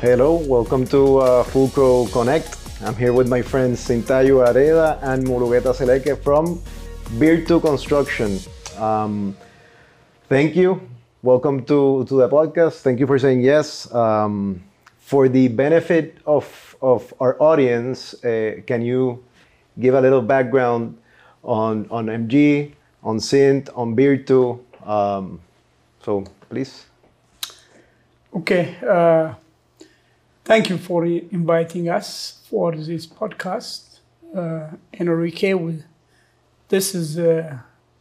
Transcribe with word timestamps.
Hello, 0.00 0.36
welcome 0.48 0.86
to 0.86 1.18
uh, 1.18 1.44
Fulcro 1.44 2.10
Connect. 2.10 2.56
I'm 2.80 2.96
here 2.96 3.12
with 3.12 3.28
my 3.28 3.42
friends 3.42 3.86
Sintayehu 3.86 4.40
Areda 4.40 4.98
and 5.02 5.26
Mulugeta 5.26 5.76
Zeleke 5.76 6.16
from 6.22 6.58
BRTU 7.20 7.60
Construction. 7.60 8.40
Um, 8.78 9.36
thank 10.26 10.56
you. 10.56 10.80
Welcome 11.20 11.66
to, 11.66 12.06
to 12.06 12.14
the 12.16 12.30
podcast. 12.30 12.80
Thank 12.80 12.98
you 12.98 13.06
for 13.06 13.18
saying 13.18 13.42
yes. 13.42 13.92
Um, 13.94 14.62
for 15.00 15.28
the 15.28 15.48
benefit 15.48 16.16
of, 16.24 16.48
of 16.80 17.12
our 17.20 17.36
audience, 17.38 18.14
uh, 18.24 18.62
can 18.66 18.80
you 18.80 19.22
give 19.78 19.92
a 19.92 20.00
little 20.00 20.22
background 20.22 20.96
on, 21.44 21.86
on 21.90 22.06
MG, 22.06 22.72
on 23.02 23.20
Sint, 23.20 23.68
on 23.74 23.94
BRTU? 23.94 24.60
Um, 24.82 25.42
so 26.02 26.24
please. 26.48 26.86
Okay. 28.34 28.78
Uh, 28.80 29.34
thank 30.50 30.68
you 30.68 30.78
for 30.78 31.06
inviting 31.06 31.88
us 31.88 32.42
for 32.50 32.72
this 32.72 33.06
podcast. 33.06 34.00
Uh, 34.34 34.66
Enrique, 34.92 35.54
we, 35.54 35.84
this 36.66 36.92
is 36.92 37.16
uh, 37.16 37.56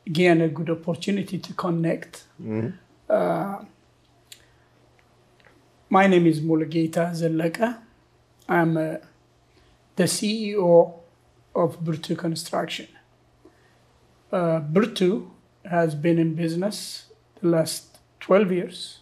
again 0.08 0.42
a 0.42 0.48
good 0.48 0.68
opportunity 0.72 1.38
to 1.38 1.54
connect. 1.54 2.24
Uh, 3.08 3.58
my 5.92 6.08
name 6.08 6.26
is 6.26 6.42
Mulugeta 6.42 7.12
Zeleke. 7.20 7.78
I'm 8.48 8.78
uh, 8.78 8.96
the 9.96 10.06
CEO 10.06 10.94
of 11.54 11.80
BRTU 11.84 12.18
Construction. 12.18 12.88
Uh, 14.32 14.60
BRTU 14.62 15.30
has 15.66 15.94
been 15.94 16.18
in 16.18 16.34
business 16.34 17.06
the 17.42 17.48
last 17.48 18.00
12 18.22 18.52
years, 18.52 19.00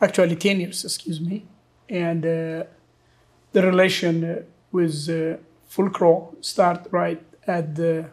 actually 0.00 0.36
10 0.36 0.60
years, 0.60 0.84
excuse 0.84 1.20
me. 1.20 1.46
And 1.88 2.24
uh, 2.24 2.64
the 3.52 3.62
relation 3.62 4.24
uh, 4.24 4.42
with 4.72 5.08
uh, 5.08 5.36
Fulcro 5.70 6.34
start 6.44 6.86
right 6.90 7.22
at 7.46 7.74
the 7.74 8.06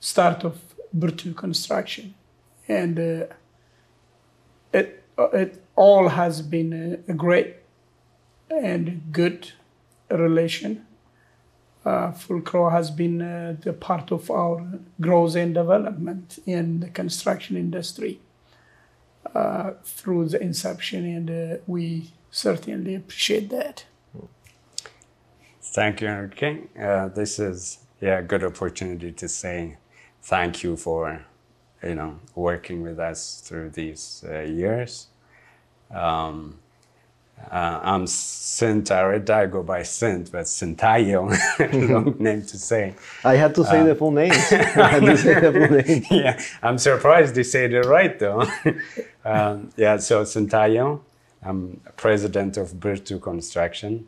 start 0.00 0.44
of 0.44 0.58
BRTU 0.96 1.36
Construction. 1.36 2.14
And 2.68 2.98
uh, 2.98 3.26
it, 4.72 5.04
it 5.32 5.62
all 5.74 6.08
has 6.08 6.42
been 6.42 7.02
a, 7.08 7.12
great 7.12 7.56
and 8.50 9.02
good 9.12 9.52
relation. 10.10 10.86
Uh, 11.84 12.12
Fulcro 12.12 12.70
has 12.70 12.90
been 12.90 13.22
uh, 13.22 13.56
the 13.60 13.72
part 13.72 14.10
of 14.10 14.30
our 14.30 14.66
growth 15.00 15.36
and 15.36 15.54
development 15.54 16.38
in 16.46 16.80
the 16.80 16.88
construction 16.88 17.56
industry 17.56 18.20
uh, 19.34 19.72
through 19.84 20.28
the 20.28 20.40
inception, 20.40 21.04
and 21.04 21.60
we 21.66 22.10
certainly 22.36 22.94
appreciate 22.94 23.48
that. 23.48 23.84
Thank 25.62 26.00
you, 26.00 26.08
Enrique. 26.08 26.60
Uh, 26.78 27.08
this 27.08 27.38
is 27.38 27.78
yeah 28.00 28.18
a 28.18 28.22
good 28.22 28.44
opportunity 28.44 29.10
to 29.12 29.28
say 29.28 29.78
thank 30.22 30.62
you 30.62 30.76
for 30.76 31.24
you 31.82 31.94
know 31.94 32.18
working 32.34 32.82
with 32.82 32.98
us 32.98 33.40
through 33.40 33.70
these 33.70 34.24
uh, 34.28 34.40
years. 34.40 35.08
Um, 35.90 36.58
uh, 37.50 37.80
I'm 37.82 38.06
Sint 38.06 38.86
Areda. 38.88 39.30
I 39.30 39.46
go 39.46 39.62
by 39.62 39.82
Sint, 39.82 40.32
but 40.32 40.44
Sintayehu, 40.44 41.88
long 41.88 42.16
name 42.18 42.42
to 42.42 42.58
say. 42.58 42.94
I 43.24 43.36
had 43.36 43.54
to 43.54 43.64
say 43.64 43.82
the 43.82 43.94
full 43.94 44.10
name. 44.10 44.32
I 44.32 44.88
had 44.88 45.02
to 45.04 45.16
say 45.16 45.40
the 45.40 45.52
full 45.52 45.70
name. 45.78 46.04
yeah, 46.10 46.40
I'm 46.62 46.78
surprised 46.78 47.34
they 47.34 47.44
said 47.44 47.72
it 47.72 47.86
right 47.86 48.18
though. 48.18 48.44
um, 49.24 49.70
yeah, 49.76 49.98
so 49.98 50.22
Sintayehu, 50.24 51.00
I'm 51.42 51.80
president 51.96 52.56
of 52.56 52.72
BRTU 52.74 53.20
Construction. 53.22 54.06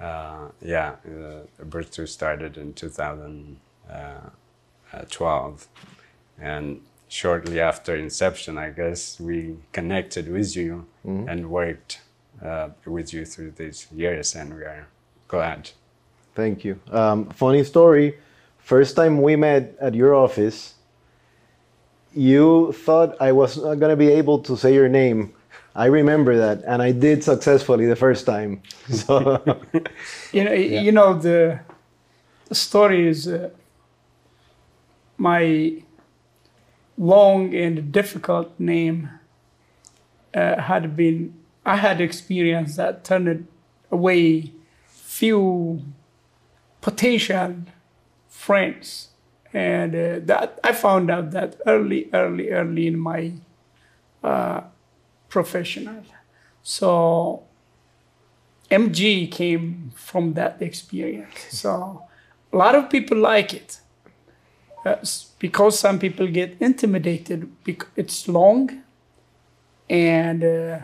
Uh, 0.00 0.48
yeah, 0.62 0.94
uh, 1.06 1.42
BRTU 1.64 2.08
started 2.08 2.56
in 2.56 2.72
2012, 2.72 5.68
and 6.38 6.80
shortly 7.08 7.60
after 7.60 7.94
inception, 7.94 8.56
I 8.56 8.70
guess 8.70 9.20
we 9.20 9.58
connected 9.72 10.32
with 10.32 10.56
you 10.56 10.86
and 11.28 11.50
worked 11.50 12.00
uh, 12.42 12.70
with 12.86 13.12
you 13.12 13.26
through 13.26 13.50
these 13.52 13.86
years, 13.94 14.34
and 14.34 14.54
we 14.54 14.62
are 14.62 14.88
glad. 15.28 15.68
Thank 16.34 16.64
you. 16.64 16.80
Um, 16.90 17.28
funny 17.30 17.64
story. 17.64 18.16
First 18.58 18.96
time 18.96 19.20
we 19.20 19.36
met 19.36 19.76
at 19.80 19.94
your 19.94 20.14
office, 20.14 20.74
you 22.14 22.72
thought 22.72 23.16
I 23.20 23.32
was 23.32 23.56
not 23.56 23.78
going 23.78 23.90
to 23.90 23.96
be 23.96 24.08
able 24.08 24.38
to 24.40 24.56
say 24.56 24.72
your 24.72 24.88
name. 24.88 25.34
I 25.74 25.86
remember 25.86 26.36
that, 26.36 26.62
and 26.66 26.82
I 26.82 26.92
did 26.92 27.24
successfully 27.24 27.86
the 27.86 27.96
first 27.96 28.26
time. 28.26 28.62
So, 28.88 29.40
You 30.32 30.44
know, 30.44 30.52
you 30.52 30.92
know 30.92 31.14
the, 31.18 31.60
the 32.48 32.54
story 32.54 33.08
is 33.08 33.26
uh, 33.26 33.50
my 35.16 35.82
long 36.98 37.54
and 37.54 37.90
difficult 37.90 38.58
name 38.58 39.08
uh, 40.34 40.60
had 40.60 40.96
been. 40.96 41.34
I 41.64 41.76
had 41.76 42.00
experience 42.00 42.76
that 42.76 43.04
turned 43.04 43.46
away 43.90 44.52
few 44.88 45.82
potential 46.80 47.54
friends, 48.28 49.08
and 49.52 49.94
uh, 49.94 50.18
that 50.24 50.58
I 50.64 50.72
found 50.72 51.10
out 51.10 51.30
that 51.30 51.56
early, 51.66 52.10
early, 52.12 52.50
early 52.50 52.86
in 52.88 52.98
my 52.98 53.32
uh, 54.24 54.62
professional. 55.32 56.02
So 56.62 57.42
MG 58.70 59.30
came 59.30 59.92
from 59.94 60.34
that 60.34 60.54
experience. 60.62 61.40
So 61.62 61.70
a 62.52 62.56
lot 62.56 62.74
of 62.74 62.84
people 62.90 63.18
like 63.32 63.54
it 63.60 63.78
Uh, 64.84 64.96
because 65.38 65.78
some 65.78 65.98
people 65.98 66.26
get 66.40 66.50
intimidated. 66.60 67.40
Because 67.64 67.88
it's 67.96 68.26
long 68.26 68.82
and 69.88 70.42
uh, 70.42 70.78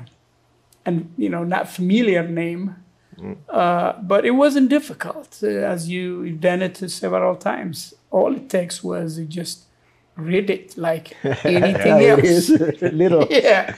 and 0.87 0.97
you 1.16 1.28
know 1.28 1.44
not 1.44 1.69
familiar 1.69 2.22
name, 2.42 2.64
uh, 3.48 3.92
but 4.12 4.25
it 4.25 4.34
wasn't 4.44 4.69
difficult 4.70 5.42
as 5.42 5.88
you 5.88 6.22
you've 6.22 6.41
done 6.41 6.62
it 6.62 6.76
several 6.91 7.34
times. 7.37 7.94
All 8.10 8.31
it 8.37 8.48
takes 8.48 8.84
was 8.84 9.19
just 9.38 9.67
read 10.18 10.50
it 10.50 10.76
like 10.76 11.16
anything 11.44 12.02
yeah, 12.02 12.18
else. 12.18 12.50
little. 12.82 13.26
yeah. 13.30 13.76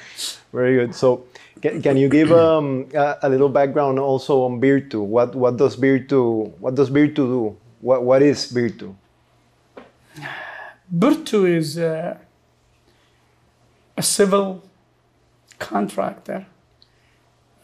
Very 0.53 0.75
good. 0.77 0.95
So, 0.95 1.25
can, 1.61 1.81
can 1.83 1.97
you 1.97 2.09
give 2.09 2.33
um, 2.33 2.89
a, 2.95 3.19
a 3.23 3.29
little 3.29 3.49
background 3.49 3.99
also 3.99 4.43
on 4.43 4.61
BRTU? 4.61 5.05
What 5.05 5.35
what 5.35 5.57
does 5.57 5.77
BRTU 5.77 6.59
what 6.59 6.75
does 6.75 6.91
BRTU 6.91 7.15
do? 7.15 7.57
What 7.81 8.03
what 8.03 8.23
is 8.23 8.51
BRTU? 8.53 8.95
BRTU 10.99 11.57
is 11.57 11.79
uh, 11.79 12.17
a 13.97 14.03
civil 14.03 14.65
contractor. 15.59 16.47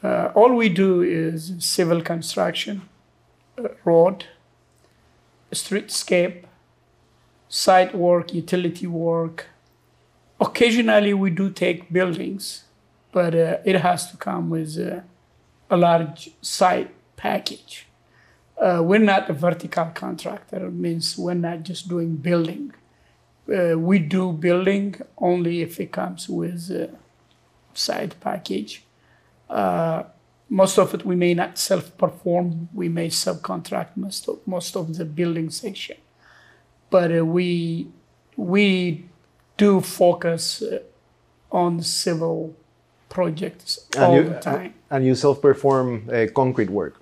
Uh, 0.02 0.30
all 0.34 0.52
we 0.52 0.68
do 0.68 1.02
is 1.02 1.54
civil 1.58 2.00
construction, 2.02 2.82
uh, 3.58 3.68
road, 3.84 4.26
streetscape, 5.50 6.45
site 7.48 7.94
work, 7.94 8.34
utility 8.34 8.86
work. 8.86 9.46
Occasionally, 10.40 11.14
we 11.14 11.30
do 11.30 11.50
take 11.50 11.92
buildings, 11.92 12.64
but 13.12 13.34
uh, 13.34 13.58
it 13.64 13.76
has 13.76 14.10
to 14.10 14.16
come 14.16 14.50
with 14.50 14.78
uh, 14.78 15.00
a 15.70 15.76
large 15.76 16.30
site 16.42 16.90
package. 17.16 17.86
Uh, 18.60 18.80
we're 18.82 18.98
not 18.98 19.28
a 19.30 19.32
vertical 19.32 19.86
contractor. 19.94 20.66
It 20.66 20.72
means 20.72 21.16
we're 21.18 21.34
not 21.34 21.62
just 21.62 21.88
doing 21.88 22.16
building 22.16 22.72
uh, 23.48 23.78
we 23.78 23.98
do 23.98 24.32
building 24.32 24.96
only 25.18 25.62
if 25.62 25.78
it 25.80 25.92
comes 25.92 26.28
with 26.28 26.70
a 26.70 26.90
side 27.74 28.14
package. 28.20 28.84
Uh, 29.48 30.04
most 30.48 30.78
of 30.78 30.94
it 30.94 31.04
we 31.04 31.16
may 31.16 31.34
not 31.34 31.58
self-perform. 31.58 32.68
We 32.74 32.88
may 32.88 33.08
subcontract 33.08 33.96
most 33.96 34.28
of, 34.28 34.46
most 34.46 34.76
of 34.76 34.96
the 34.96 35.04
building 35.04 35.50
section, 35.50 35.96
but 36.90 37.16
uh, 37.16 37.24
we 37.24 37.88
we 38.36 39.04
do 39.56 39.80
focus 39.80 40.62
uh, 40.62 40.80
on 41.50 41.82
civil 41.82 42.54
projects 43.08 43.86
And 43.94 44.04
all 44.04 44.16
you, 44.16 44.24
the 44.24 44.40
time. 44.40 44.74
And 44.90 45.06
you 45.06 45.14
self-perform 45.14 46.10
uh, 46.12 46.26
concrete 46.34 46.70
work. 46.70 47.00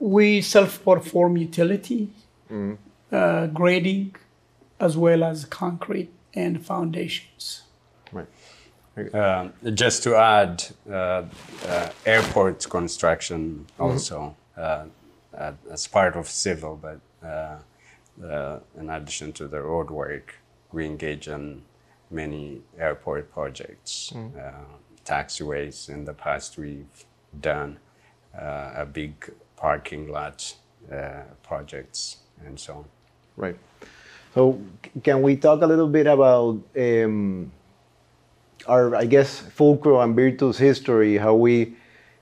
We 0.00 0.40
self-perform 0.40 1.36
utility, 1.36 2.10
uh, 3.12 3.46
grading, 3.46 4.16
as 4.80 4.96
well 4.96 5.24
as 5.24 5.44
concrete 5.44 6.10
and 6.34 6.64
foundations. 6.64 7.62
Right. 8.12 8.26
Um, 9.14 9.52
just 9.74 10.02
to 10.04 10.14
add, 10.14 10.64
uh, 10.88 10.92
uh, 10.92 11.88
airport 12.06 12.68
construction 12.70 13.66
also 13.78 14.36
uh, 14.56 14.84
uh, 15.36 15.52
as 15.70 15.86
part 15.88 16.16
of 16.16 16.28
civil, 16.28 16.78
but 16.80 17.00
uh, 18.22 18.58
in 18.78 18.90
addition 18.90 19.32
to 19.34 19.48
the 19.48 19.60
road 19.62 19.90
work, 19.90 20.36
we 20.72 20.86
engage 20.86 21.28
in 21.28 21.62
many 22.10 22.60
airport 22.78 23.32
projects, 23.32 24.12
uh, 24.14 24.52
taxiways 25.04 25.88
in 25.88 26.04
the 26.04 26.12
past 26.12 26.58
we've 26.58 27.04
done, 27.40 27.78
uh, 28.38 28.72
a 28.76 28.86
big 28.86 29.32
parking 29.56 30.08
lot 30.08 30.54
uh, 30.92 31.22
projects 31.42 32.18
and 32.44 32.58
so 32.58 32.74
on. 32.74 32.84
Right. 33.36 33.56
So 34.34 34.60
can 35.02 35.22
we 35.22 35.36
talk 35.36 35.62
a 35.62 35.66
little 35.66 35.88
bit 35.88 36.06
about 36.06 36.60
um, 36.76 37.52
our, 38.66 38.94
I 38.96 39.04
guess, 39.04 39.40
Fulcro 39.40 40.02
and 40.02 40.16
BRTU's 40.16 40.58
history, 40.58 41.16
how 41.16 41.34
we, 41.34 41.76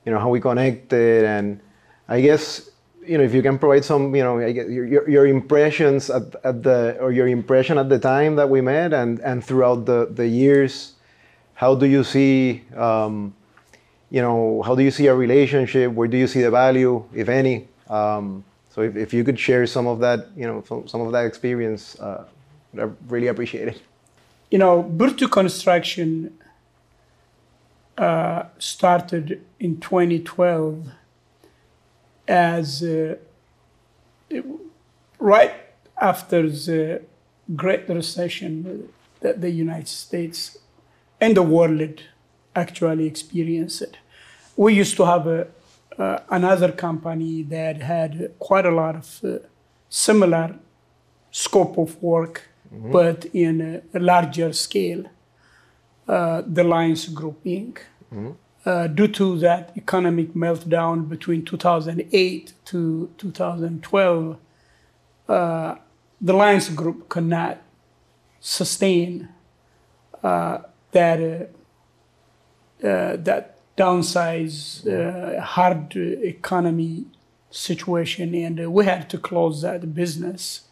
you 0.04 0.12
know, 0.12 0.18
how 0.18 0.28
we 0.28 0.40
connected, 0.40 1.24
and 1.24 1.60
I 2.08 2.20
guess, 2.20 2.70
you 3.06 3.18
know, 3.18 3.24
if 3.24 3.34
you 3.34 3.42
can 3.42 3.58
provide 3.58 3.84
some, 3.84 4.14
you 4.14 4.22
know, 4.22 4.38
your, 4.38 5.08
your, 5.08 5.26
impressions 5.26 6.08
at, 6.10 6.34
at 6.44 6.62
the, 6.62 6.96
or 7.00 7.12
your 7.12 7.26
impression 7.26 7.78
at 7.78 7.88
the 7.88 7.98
time 7.98 8.36
that 8.36 8.48
we 8.48 8.60
met, 8.60 8.92
and 8.92 9.18
and 9.20 9.44
throughout 9.44 9.84
the 9.86 10.08
the 10.10 10.26
years, 10.26 10.94
how 11.54 11.74
do 11.74 11.86
you 11.86 12.04
see, 12.04 12.62
um, 12.76 13.34
you 14.10 14.22
know, 14.22 14.62
how 14.62 14.74
do 14.74 14.82
you 14.82 14.90
see 14.90 15.08
our 15.08 15.16
relationship? 15.16 15.92
Where 15.92 16.08
do 16.08 16.16
you 16.16 16.26
see 16.26 16.42
the 16.42 16.50
value, 16.50 17.04
if 17.14 17.28
any? 17.28 17.68
Um, 17.88 18.44
so 18.70 18.80
if, 18.82 18.96
if 18.96 19.12
you 19.12 19.24
could 19.24 19.38
share 19.38 19.66
some 19.66 19.86
of 19.86 19.98
that, 20.00 20.28
you 20.36 20.46
know, 20.46 20.64
some, 20.66 20.88
some 20.88 21.00
of 21.02 21.12
that 21.12 21.26
experience, 21.26 21.98
uh, 22.00 22.24
I 22.78 22.88
really 23.08 23.28
appreciate 23.28 23.68
it. 23.68 23.82
You 24.50 24.58
know, 24.58 24.82
BRTU 24.82 25.30
Construction 25.30 26.38
uh, 27.98 28.44
started 28.58 29.44
in 29.60 29.80
2012 29.80 30.86
as 32.28 32.82
uh, 32.82 33.16
it- 34.30 34.44
right 35.18 35.52
after 36.00 36.48
the 36.48 37.02
Great 37.56 37.88
Recession 37.88 38.88
that 39.20 39.40
the 39.40 39.50
United 39.50 39.88
States 39.88 40.58
and 41.20 41.36
the 41.36 41.42
world 41.42 42.00
actually 42.56 43.06
experienced. 43.06 43.96
We 44.56 44.74
used 44.74 44.96
to 44.96 45.04
have 45.06 45.26
a, 45.26 45.46
uh, 45.98 46.18
another 46.30 46.72
company 46.72 47.42
that 47.44 47.82
had 47.82 48.32
quite 48.38 48.66
a 48.66 48.70
lot 48.70 48.96
of 48.96 49.20
uh, 49.24 49.38
similar 49.88 50.54
scope 51.30 51.78
of 51.78 52.02
work, 52.02 52.48
but 52.92 53.26
in 53.34 53.82
a, 53.94 53.98
larger 53.98 54.52
scale. 54.52 55.04
Uh, 56.08 56.42
the 56.46 56.64
Lions 56.64 57.08
Group 57.08 57.44
Inc. 57.44 57.78
Uh, 58.64 58.86
due 58.86 59.08
to 59.08 59.36
that 59.38 59.72
economic 59.76 60.34
meltdown 60.34 61.08
between 61.08 61.44
2008 61.44 62.52
to 62.64 63.10
2012, 63.18 64.36
uh, 65.28 65.74
the 66.20 66.32
Lions 66.32 66.68
Group 66.68 67.08
could 67.08 67.24
not 67.24 67.60
sustain 68.38 69.28
uh, 70.22 70.58
that 70.92 71.20
uh, 71.20 72.86
uh, 72.86 73.16
that 73.16 73.56
downsize 73.76 75.40
hard 75.40 75.96
economy 75.96 77.06
situation, 77.50 78.32
and 78.34 78.72
we 78.72 78.84
had 78.84 79.10
to 79.10 79.18
close 79.18 79.62
that 79.62 79.92
business 79.92 80.62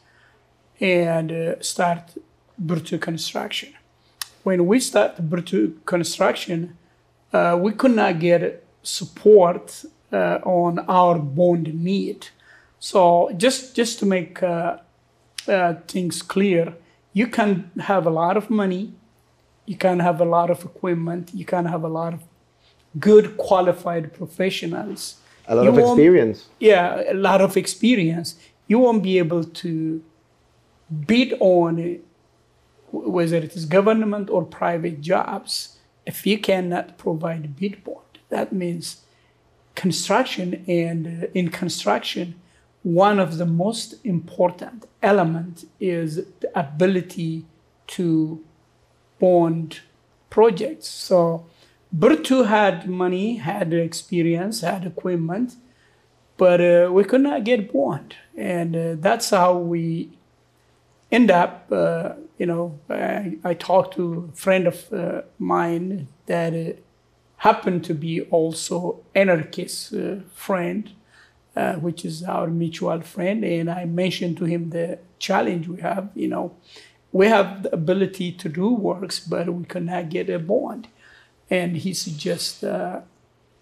and 0.79 1.57
start 1.61 2.15
BRTU 2.65 3.01
Construction. 3.01 3.75
When 4.45 4.67
we 4.67 4.79
started 4.79 5.29
BRTU 5.29 5.85
Construction, 5.87 6.77
uh, 7.32 7.59
we 7.61 7.73
could 7.73 7.93
not 7.93 8.19
get 8.19 8.65
support 8.82 9.85
uh, 10.12 10.38
on 10.44 10.79
our 10.88 11.19
bond 11.19 11.73
need. 11.75 12.29
So 12.79 13.31
just 13.37 13.77
just 13.77 13.99
to 14.00 14.06
make 14.06 14.43
uh, 14.43 14.79
uh, 15.49 15.75
things 15.87 16.23
clear, 16.23 16.75
you 17.12 17.27
can 17.27 17.71
have 17.81 18.06
a 18.06 18.11
lot 18.11 18.37
of 18.37 18.50
money, 18.50 18.93
you 19.67 19.77
can 19.77 20.00
have 20.00 20.21
a 20.21 20.25
lot 20.25 20.50
of 20.50 20.65
equipment, 20.65 21.31
you 21.35 21.44
can 21.44 21.67
have 21.67 21.85
a 21.85 21.88
lot 21.88 22.15
of 22.15 22.21
good 22.99 23.37
qualified 23.37 24.12
professionals. 24.12 25.17
A 25.47 25.55
lot 25.55 25.65
You 25.65 25.71
of 25.71 25.79
experience. 25.79 26.49
yeah, 26.61 27.03
a 27.11 27.15
lot 27.15 27.41
of 27.41 27.56
experience, 27.56 28.37
you 28.69 28.79
won't 28.79 29.03
be 29.03 29.19
able 29.19 29.44
to 29.44 30.03
bid 31.06 31.35
on 31.41 31.99
whether 32.93 33.37
it 33.37 33.55
is 33.56 33.67
government 33.67 34.31
or 34.31 34.44
private 34.44 35.00
jobs 35.00 35.76
if 36.06 36.26
you 36.26 36.38
cannot 36.38 36.99
provide 36.99 37.56
bond. 37.85 38.19
That 38.29 38.52
means 38.52 39.02
construction 39.75 40.64
and 40.69 41.25
uh, 41.25 41.26
in 41.35 41.49
construction, 41.49 42.35
one 42.82 43.19
of 43.19 43.38
the 43.38 43.47
most 43.47 43.94
important 44.05 44.87
element 45.02 45.64
is 45.81 46.17
the 46.41 46.58
ability 46.58 47.44
to 47.87 48.43
bond 49.19 49.81
projects. 50.31 50.88
So 50.88 51.47
BRTU 51.97 52.47
had 52.47 52.88
money, 52.88 53.37
had 53.37 53.73
experience, 53.73 54.61
had 54.61 54.87
equipment, 54.87 55.56
but 56.37 56.61
uh, 56.61 56.91
we 56.91 57.05
could 57.05 57.20
not 57.20 57.44
get 57.44 57.73
bond, 57.73 58.17
and 58.37 58.75
uh, 58.75 58.94
that's 58.99 59.31
how 59.31 59.58
we 59.58 60.11
end 61.12 61.31
up. 61.31 61.67
Uh, 61.70 62.12
you 62.41 62.47
know, 62.47 62.81
I, 62.89 63.37
I 63.45 63.53
talked 63.53 63.97
to 63.97 64.31
a 64.33 64.37
friend 64.37 64.67
of 64.67 64.91
uh, 64.95 65.23
mine 65.39 66.09
that 66.25 66.55
uh, 66.55 66.73
happened 67.37 67.85
to 67.85 67.95
be 67.95 68.23
also 68.23 69.01
anarchist 69.15 69.93
uh, 69.93 70.21
friend, 70.35 70.91
uh, 71.55 71.75
which 71.75 72.03
is 72.03 72.23
our 72.23 72.47
mutual 72.47 73.03
friend, 73.03 73.45
and 73.45 73.71
I 73.71 73.85
mentioned 73.85 74.39
to 74.39 74.47
him 74.47 74.71
the 74.71 74.99
challenge 75.19 75.69
we 75.69 75.83
have. 75.83 76.09
You 76.15 76.29
know, 76.29 76.57
we 77.13 77.27
have 77.27 77.65
the 77.65 77.75
ability 77.75 78.33
to 78.33 78.49
do 78.49 78.73
works, 78.73 79.21
but 79.21 79.53
we 79.53 79.65
cannot 79.67 80.09
get 80.09 80.31
a 80.31 80.39
bond, 80.39 80.89
and 81.51 81.77
he 81.77 81.93
suggests. 81.93 82.65
Uh, 82.65 83.03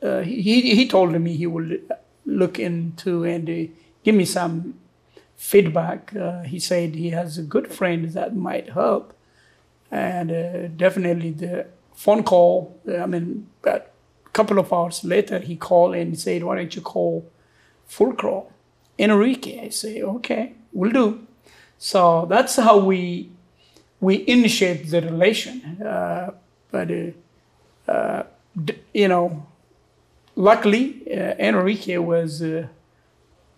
uh, 0.01 0.21
he, 0.21 0.77
he 0.77 0.87
told 0.87 1.21
me 1.21 1.35
he 1.35 1.49
will 1.49 1.77
look 2.25 2.61
into 2.61 3.25
and 3.25 3.47
give 4.05 4.15
me 4.15 4.25
some 4.25 4.75
feedback. 5.38 6.14
Uh, 6.17 6.43
he 6.43 6.61
said 6.61 6.96
he 6.96 7.11
has 7.12 7.38
a 7.38 7.44
good 7.44 7.73
friend 7.73 8.11
that 8.11 8.37
might 8.37 8.70
help, 8.70 9.14
and 9.90 10.31
uh, 10.32 10.69
definitely 10.76 11.32
the 11.32 11.67
phone 11.94 12.23
call. 12.25 12.79
I 12.88 13.06
mean, 13.06 13.49
a 13.64 13.82
couple 14.35 14.58
of 14.58 14.73
hours 14.73 15.05
later, 15.05 15.38
he 15.40 15.56
called 15.56 15.94
and 15.96 16.19
said, 16.19 16.44
"Why 16.44 16.56
don't 16.56 16.76
you 16.76 16.82
call 16.82 17.25
Fulcro, 17.88 18.46
Enrique?" 18.99 19.61
I 19.67 19.70
say, 19.70 20.02
"Okay, 20.02 20.55
we'll 20.73 20.93
do." 20.93 21.26
So 21.79 22.26
that's 22.29 22.56
how 22.56 22.79
we 22.79 23.31
we 24.00 24.25
initiate 24.29 24.90
the 24.90 25.00
relation. 25.02 25.82
Uh, 25.82 26.32
but 26.73 26.90
uh, 26.90 27.93
uh, 27.93 28.23
d- 28.64 28.78
you 28.95 29.09
know, 29.09 29.47
luckily, 30.37 31.02
uh, 31.12 31.35
Enrique 31.38 31.97
was 31.99 32.42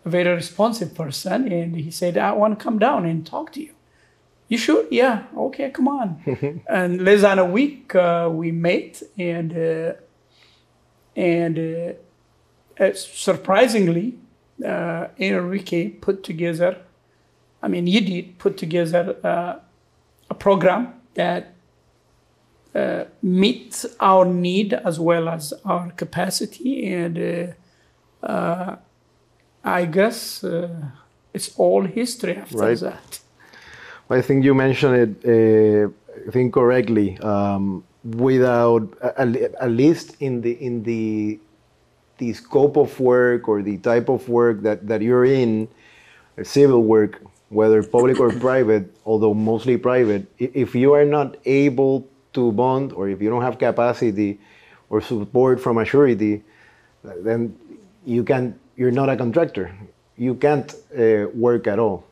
a 0.04 0.09
very 0.09 0.35
responsive 0.35 0.95
person, 0.95 1.50
and 1.52 1.76
he 1.76 1.90
said, 1.90 2.16
"I 2.16 2.33
want 2.33 2.59
to 2.59 2.62
come 2.62 2.78
down 2.78 3.04
and 3.04 3.26
talk 3.26 3.52
to 3.52 3.61
you." 3.61 3.75
You 4.49 4.59
sure? 4.59 4.85
Yeah. 4.90 5.25
Okay, 5.37 5.71
come 5.71 5.88
on. 5.88 6.62
and 6.69 7.04
less 7.04 7.21
than 7.21 7.38
a 7.38 7.45
week, 7.45 7.95
uh, 7.95 8.28
we 8.33 8.50
met, 8.50 9.02
and 9.16 9.52
uh, 9.52 9.92
and 11.14 11.59
uh, 11.59 12.83
uh, 12.83 12.92
surprisingly, 12.95 14.19
uh, 14.64 15.07
Enrique 15.19 15.90
put 15.90 16.25
together. 16.25 16.78
I 17.62 17.69
mean, 17.69 17.87
you 17.87 18.00
did 18.00 18.38
put 18.38 18.57
together 18.57 19.16
uh, 19.23 19.61
a 20.30 20.35
program 20.35 20.95
that 21.14 21.54
uh, 22.75 23.04
meets 23.23 23.87
our 24.00 24.25
need 24.25 24.73
as 24.73 24.99
well 24.99 25.28
as 25.28 25.52
our 25.64 25.90
capacity, 25.92 26.92
and 26.92 27.54
uh, 28.23 28.26
uh, 28.26 28.76
I 29.64 29.85
guess 29.85 30.43
uh, 30.45 30.69
it's 31.35 31.50
all 31.57 31.85
history 31.85 32.37
after 32.37 32.59
Right. 32.59 32.79
that. 32.81 33.21
I 34.09 34.21
think 34.23 34.45
you 34.45 34.55
mentioned 34.55 34.97
it, 34.97 35.12
uh, 35.25 35.90
I 36.26 36.31
think 36.33 36.52
correctly. 36.52 37.19
Um, 37.19 37.85
without 38.02 38.88
at, 39.02 39.71
least 39.71 40.17
in 40.21 40.40
the 40.40 40.52
in 40.52 40.83
the 40.83 41.38
the 42.19 42.33
scope 42.33 42.76
of 42.76 42.99
work 43.00 43.49
or 43.49 43.62
the 43.62 43.79
type 43.79 44.09
of 44.09 44.29
work 44.29 44.61
that, 44.62 44.87
that 44.87 45.00
you're 45.00 45.25
in, 45.25 45.67
civil 46.43 46.83
work, 46.83 47.23
whether 47.49 47.83
public 47.83 48.21
or 48.21 48.31
private, 48.49 48.95
although 49.07 49.33
mostly 49.33 49.76
private, 49.79 50.26
if 50.38 50.75
you 50.75 50.93
are 50.93 51.05
not 51.05 51.37
able 51.47 52.07
to 52.35 52.52
bond 52.52 52.93
or 52.93 53.09
if 53.09 53.23
you 53.23 53.31
don't 53.31 53.43
have 53.43 53.59
capacity 53.59 54.38
or 54.90 55.00
support 55.00 55.61
from 55.61 55.79
a 55.79 55.85
surety, 55.85 56.43
then 57.02 57.57
you 58.05 58.23
can 58.23 58.59
you're 58.80 58.90
not 58.90 59.10
a 59.10 59.16
contractor. 59.16 59.70
You 60.16 60.34
can't 60.34 60.75
uh, 60.99 61.26
work 61.34 61.66
at 61.66 61.78
all. 61.78 62.06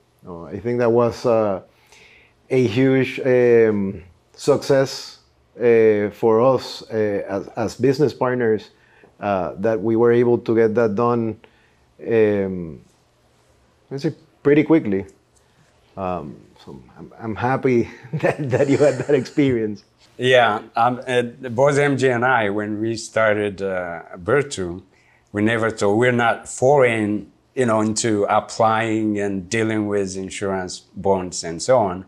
I 0.54 0.58
think 0.58 0.80
that 0.80 0.92
was 0.92 1.24
uh, 1.24 1.62
a 2.50 2.66
huge 2.66 3.18
um, 3.20 4.04
success 4.36 5.20
uh, 5.56 6.10
for 6.10 6.42
us 6.42 6.82
uh, 6.90 7.24
as, 7.26 7.48
as 7.56 7.74
business 7.74 8.12
partners 8.12 8.68
uh, 9.18 9.54
that 9.60 9.80
we 9.80 9.96
were 9.96 10.12
able 10.12 10.36
to 10.36 10.54
get 10.54 10.74
that 10.74 10.94
done. 10.94 11.40
Um, 12.06 12.82
let's 13.90 14.02
say 14.02 14.14
pretty 14.42 14.62
quickly. 14.62 15.06
Um, 15.96 16.36
so 16.62 16.82
I'm, 16.98 17.12
I'm 17.18 17.36
happy 17.36 17.88
that, 18.12 18.50
that 18.50 18.68
you 18.68 18.76
had 18.76 18.98
that 18.98 19.14
experience. 19.14 19.84
Yeah, 20.18 20.60
um, 20.76 21.00
uh, 21.06 21.22
both 21.48 21.76
MG 21.76 22.14
and 22.14 22.26
I, 22.26 22.50
when 22.50 22.78
we 22.78 22.96
started 22.96 23.62
uh, 23.62 24.02
BRTU, 24.16 24.82
we 25.32 25.42
never 25.42 25.70
thought 25.70 25.96
we're 25.96 26.12
not 26.12 26.48
foreign, 26.48 27.30
you 27.54 27.66
know, 27.66 27.80
into 27.80 28.24
applying 28.24 29.18
and 29.18 29.48
dealing 29.48 29.86
with 29.86 30.16
insurance 30.16 30.80
bonds 30.96 31.44
and 31.44 31.62
so 31.62 31.78
on. 31.78 32.04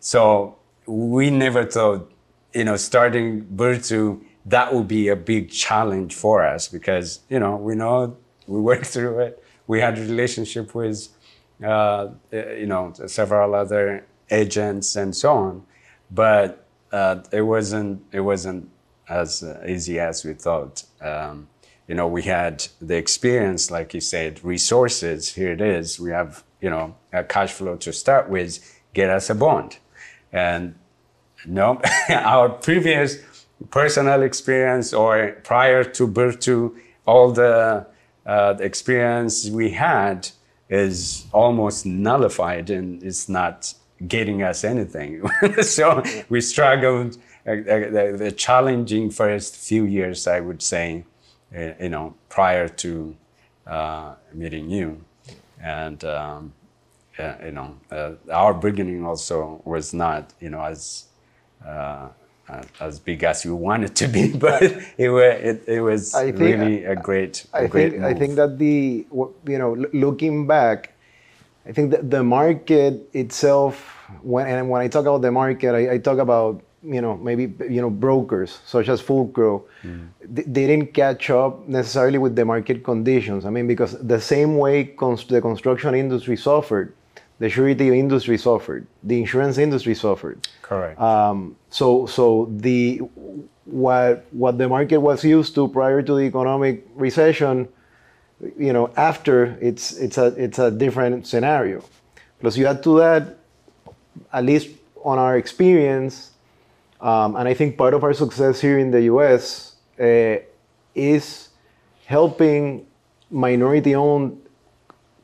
So 0.00 0.56
we 0.86 1.30
never 1.30 1.64
thought, 1.64 2.12
you 2.52 2.64
know, 2.64 2.76
starting 2.76 3.44
BRTU, 3.46 4.22
that 4.46 4.74
would 4.74 4.88
be 4.88 5.08
a 5.08 5.16
big 5.16 5.50
challenge 5.50 6.14
for 6.14 6.44
us 6.44 6.68
because, 6.68 7.20
you 7.28 7.38
know, 7.38 7.56
we 7.56 7.74
know 7.74 8.16
we 8.46 8.60
worked 8.60 8.86
through 8.86 9.20
it. 9.20 9.42
We 9.66 9.80
had 9.80 9.96
a 9.96 10.02
relationship 10.02 10.74
with, 10.74 11.08
uh, 11.64 12.08
you 12.30 12.66
know, 12.66 12.92
several 13.06 13.54
other 13.54 14.04
agents 14.30 14.96
and 14.96 15.16
so 15.16 15.32
on, 15.32 15.62
but 16.10 16.66
uh, 16.92 17.22
it 17.32 17.42
wasn't 17.42 18.02
it 18.12 18.20
wasn't 18.20 18.68
as 19.08 19.42
easy 19.66 19.98
as 19.98 20.24
we 20.24 20.34
thought. 20.34 20.84
Um, 21.00 21.48
you 21.88 21.94
know, 21.94 22.08
we 22.08 22.22
had 22.22 22.66
the 22.80 22.96
experience, 22.96 23.70
like 23.70 23.94
you 23.94 24.00
said, 24.00 24.42
resources. 24.44 25.34
Here 25.34 25.52
it 25.52 25.60
is. 25.60 26.00
We 26.00 26.10
have, 26.10 26.42
you 26.60 26.70
know, 26.70 26.96
a 27.12 27.24
cash 27.24 27.52
flow 27.52 27.76
to 27.76 27.92
start 27.92 28.28
with. 28.28 28.80
Get 28.94 29.10
us 29.10 29.28
a 29.28 29.34
bond, 29.34 29.78
and 30.32 30.76
no, 31.46 31.80
our 32.08 32.48
previous 32.48 33.18
personal 33.70 34.22
experience 34.22 34.92
or 34.92 35.36
prior 35.44 35.84
to 35.84 36.08
BRTU, 36.08 36.74
all 37.06 37.32
the, 37.32 37.86
uh, 38.26 38.52
the 38.54 38.64
experience 38.64 39.48
we 39.48 39.70
had 39.70 40.30
is 40.68 41.26
almost 41.32 41.86
nullified 41.86 42.70
and 42.70 43.02
it's 43.02 43.28
not 43.28 43.74
getting 44.06 44.42
us 44.42 44.64
anything. 44.64 45.22
so 45.62 46.02
we 46.28 46.40
struggled. 46.40 47.16
Uh, 47.46 47.50
uh, 47.50 47.90
the, 47.90 48.16
the 48.18 48.32
challenging 48.32 49.10
first 49.10 49.56
few 49.56 49.84
years, 49.84 50.26
I 50.26 50.40
would 50.40 50.62
say, 50.62 51.04
you 51.54 51.88
know, 51.88 52.14
prior 52.28 52.68
to 52.68 53.16
uh, 53.66 54.14
meeting 54.32 54.70
you, 54.70 55.04
and 55.62 56.04
um, 56.04 56.52
uh, 57.18 57.34
you 57.44 57.52
know, 57.52 57.76
our 58.30 58.54
beginning 58.54 59.04
also 59.06 59.62
was 59.64 59.94
not, 59.94 60.32
you 60.40 60.50
know, 60.50 60.62
as 60.62 61.06
as 62.80 62.98
big 62.98 63.24
as 63.24 63.44
we 63.44 63.52
wanted 63.52 63.94
to 63.96 64.08
be, 64.08 64.32
but 64.46 64.62
it 64.98 65.08
was 65.08 65.34
it, 65.40 65.64
it 65.66 65.80
was 65.80 66.14
think, 66.14 66.38
really 66.38 66.84
a 66.84 66.96
great. 66.96 67.46
A 67.54 67.64
I 67.64 67.66
great 67.66 67.90
think 67.90 68.02
move. 68.02 68.10
I 68.10 68.18
think 68.18 68.34
that 68.36 68.58
the 68.58 69.06
you 69.46 69.58
know 69.58 69.76
looking 69.92 70.46
back, 70.46 70.92
I 71.66 71.72
think 71.72 71.90
that 71.92 72.10
the 72.10 72.22
market 72.22 73.08
itself 73.12 73.90
when 74.22 74.46
and 74.46 74.68
when 74.68 74.82
I 74.82 74.88
talk 74.88 75.02
about 75.06 75.22
the 75.22 75.32
market, 75.32 75.74
I, 75.74 75.94
I 75.94 75.98
talk 75.98 76.18
about 76.18 76.62
you 76.84 77.00
know 77.00 77.16
maybe 77.16 77.52
you 77.72 77.80
know 77.80 77.90
brokers 77.90 78.60
such 78.66 78.88
as 78.88 79.02
Fulcro, 79.02 79.62
mm. 79.82 80.08
they, 80.20 80.42
they, 80.42 80.66
didn't 80.66 80.92
catch 80.92 81.30
up 81.30 81.66
necessarily 81.66 82.18
with 82.18 82.36
the 82.36 82.44
market 82.44 82.84
conditions. 82.84 83.44
I 83.44 83.50
mean, 83.50 83.66
because 83.66 83.98
the 83.98 84.20
same 84.20 84.56
way 84.58 84.82
the 84.84 85.40
construction 85.40 85.94
industry 85.94 86.36
suffered, 86.36 86.94
the 87.38 87.48
surety 87.48 87.98
industry 87.98 88.38
suffered, 88.38 88.86
the 89.02 89.18
insurance 89.18 89.58
industry 89.58 89.94
suffered. 89.94 90.46
Correct. 90.62 91.00
Um, 91.00 91.56
so 91.70 92.06
so 92.06 92.48
the 92.50 92.98
what 93.64 94.26
what 94.30 94.58
the 94.58 94.68
market 94.68 94.98
was 94.98 95.24
used 95.24 95.54
to 95.54 95.68
prior 95.68 96.02
to 96.02 96.14
the 96.14 96.22
economic 96.22 96.86
recession, 96.94 97.68
you 98.58 98.72
know, 98.72 98.92
after 98.96 99.56
it's 99.60 99.92
it's 99.92 100.18
a 100.18 100.26
it's 100.36 100.58
a 100.58 100.70
different 100.70 101.26
scenario. 101.26 101.82
Plus, 102.40 102.56
you 102.56 102.66
add 102.66 102.82
to 102.82 102.98
that, 102.98 103.38
at 104.32 104.44
least 104.44 104.68
on 105.02 105.18
our 105.18 105.36
experience, 105.36 106.33
um, 107.04 107.36
and 107.36 107.46
I 107.46 107.52
think 107.52 107.76
part 107.76 107.92
of 107.92 108.02
our 108.02 108.14
success 108.14 108.62
here 108.62 108.78
in 108.78 108.90
the 108.90 109.02
US 109.02 109.76
uh, 110.00 110.36
is 110.94 111.50
helping 112.06 112.86
minority 113.30 113.94
owned 113.94 114.40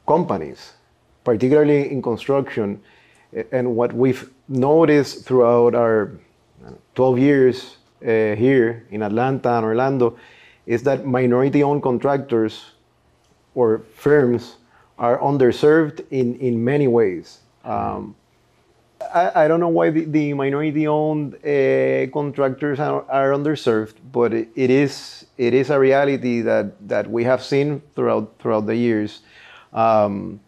companies, 0.07 0.75
particularly 1.25 1.91
in 1.91 2.03
construction. 2.03 2.83
And 3.51 3.75
what 3.77 3.95
we've 3.95 4.29
noticed 4.47 5.25
throughout 5.25 5.75
our 5.75 6.13
12 6.97 7.19
years 7.19 7.77
uh, 8.03 8.37
here 8.37 8.85
in 8.91 9.03
Atlanta 9.03 9.51
and 9.57 9.65
Orlando 9.65 10.19
is 10.67 10.83
that 10.83 11.07
minority 11.07 11.63
owned 11.63 11.83
contractors 11.83 12.73
or 13.55 13.83
firms 13.95 14.57
are 14.99 15.19
underserved 15.19 16.05
in, 16.11 16.35
in 16.41 16.63
many 16.63 16.89
ways. 16.89 17.39
Um, 17.65 18.15
I, 19.01 19.45
I 19.45 19.49
don't 19.49 19.61
know 19.61 19.69
why 19.69 19.91
the, 19.91 20.05
the 20.05 20.35
minority-owned 20.35 21.35
uh, 21.35 22.13
contractors 22.13 22.79
are, 22.79 23.05
are, 23.11 23.31
underserved, 23.31 23.95
but 24.13 24.33
it, 24.33 24.49
it 24.55 24.71
is 24.71 25.27
it 25.39 25.55
is 25.55 25.71
a 25.71 25.79
reality 25.79 26.43
that, 26.43 26.89
that 26.89 27.11
we 27.11 27.25
have 27.25 27.43
seen 27.43 27.81
throughout 27.95 28.39
throughout 28.39 28.67
the 28.67 28.77
years. 28.77 29.23
Um, 29.73 30.41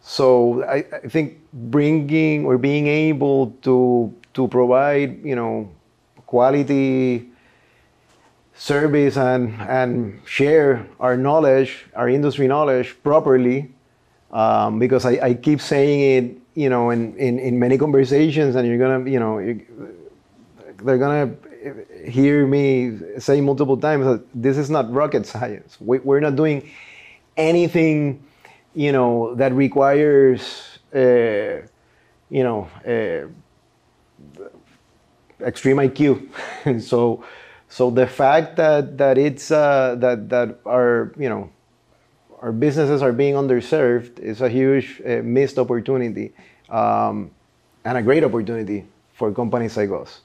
so 0.00 0.62
I, 0.64 0.84
I, 0.92 1.08
think 1.08 1.40
bringing 1.52 2.44
or 2.44 2.58
being 2.58 2.86
able 2.86 3.50
to 3.62 4.14
to 4.34 4.48
provide 4.48 5.24
you 5.24 5.34
know 5.34 5.68
quality 6.26 7.28
service 8.54 9.16
and 9.16 9.54
and 9.62 10.20
share 10.24 10.86
our 11.00 11.16
knowledge, 11.16 11.86
our 11.96 12.08
industry 12.08 12.46
knowledge 12.46 12.96
properly, 13.02 13.74
um, 14.30 14.78
because 14.78 15.04
I, 15.04 15.18
I 15.20 15.34
keep 15.34 15.60
saying 15.60 16.00
it 16.00 16.45
you 16.56 16.70
know, 16.70 16.90
in, 16.90 17.14
in, 17.18 17.38
in 17.38 17.58
many 17.60 17.78
conversations, 17.78 18.56
and 18.56 18.66
you're 18.66 18.78
gonna, 18.78 19.08
you 19.08 19.20
know, 19.20 19.38
they're 20.82 20.98
gonna 20.98 21.36
hear 22.08 22.46
me 22.46 22.98
say 23.18 23.40
multiple 23.42 23.76
times 23.76 24.06
that 24.06 24.24
this 24.34 24.56
is 24.56 24.70
not 24.70 24.90
rocket 24.90 25.26
science. 25.26 25.76
We, 25.80 25.98
we're 25.98 26.20
not 26.20 26.34
doing 26.34 26.68
anything, 27.36 28.24
you 28.74 28.90
know, 28.90 29.34
that 29.34 29.52
requires, 29.52 30.78
uh, 30.94 31.60
you 32.30 32.42
know, 32.42 32.68
uh, 32.86 33.28
extreme 35.44 35.76
IQ. 35.76 36.26
and 36.64 36.82
so, 36.92 37.22
so 37.68 37.90
the 37.90 38.06
fact 38.06 38.56
that 38.56 38.96
that 38.96 39.18
it's 39.18 39.50
uh, 39.50 39.94
that 39.98 40.30
that 40.30 40.58
our, 40.64 41.12
you 41.18 41.28
know, 41.28 41.50
our 42.40 42.52
businesses 42.52 43.02
are 43.02 43.12
being 43.12 43.34
underserved 43.34 44.18
is 44.18 44.40
a 44.40 44.48
huge 44.48 45.00
uh, 45.06 45.22
missed 45.22 45.58
opportunity 45.58 46.32
um, 46.68 47.30
and 47.84 47.96
a 47.96 48.02
great 48.02 48.24
opportunity 48.24 48.84
for 49.14 49.32
companies 49.32 49.76
like 49.76 49.90
us. 49.90 50.20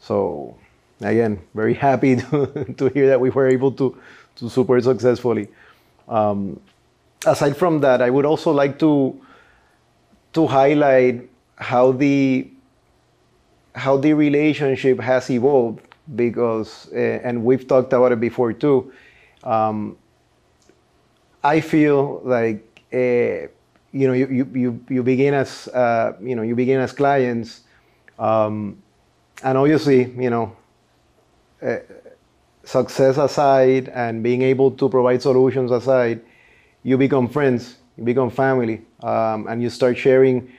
So 0.00 0.56
again, 1.00 1.40
very 1.54 1.74
happy 1.88 2.16
to, 2.16 2.74
to 2.76 2.88
hear 2.88 3.08
that 3.08 3.20
we 3.20 3.30
were 3.30 3.48
able 3.48 3.72
to, 3.72 3.96
to 4.36 4.48
support 4.48 4.84
successfully. 4.84 5.48
Um, 6.08 6.60
aside 7.26 7.56
from 7.56 7.80
that, 7.80 8.00
I 8.00 8.10
would 8.10 8.24
also 8.24 8.52
like 8.52 8.78
to, 8.78 9.20
to 10.32 10.46
highlight 10.46 11.28
how 11.56 11.92
the, 11.92 12.48
how 13.74 13.96
the 13.98 14.14
relationship 14.14 15.00
has 15.00 15.28
evolved 15.30 15.80
because, 16.14 16.88
uh, 16.92 16.96
and 16.96 17.44
we've 17.44 17.66
talked 17.66 17.92
about 17.92 18.12
it 18.12 18.20
before 18.20 18.52
too, 18.52 18.92
um, 19.42 19.96
I 21.54 21.60
feel 21.60 22.20
like 22.24 22.62
uh, 22.92 23.48
you 23.92 24.06
know 24.08 24.12
you 24.12 24.26
you 24.28 24.44
you, 24.54 24.84
you 24.88 25.02
begin 25.02 25.34
as 25.34 25.68
uh, 25.68 26.12
you 26.20 26.34
know 26.36 26.42
you 26.42 26.54
begin 26.54 26.80
as 26.80 26.92
clients, 26.92 27.62
um, 28.18 28.82
and 29.42 29.58
obviously 29.58 30.12
you 30.24 30.30
know. 30.30 30.56
Uh, 31.62 31.78
success 32.64 33.16
aside 33.16 33.88
and 33.90 34.22
being 34.22 34.42
able 34.42 34.70
to 34.72 34.88
provide 34.88 35.22
solutions 35.22 35.70
aside, 35.70 36.20
you 36.82 36.98
become 36.98 37.28
friends, 37.28 37.76
you 37.96 38.04
become 38.04 38.30
family, 38.30 38.82
um, 39.02 39.46
and 39.48 39.62
you 39.62 39.70
start 39.70 39.96
sharing 39.96 40.50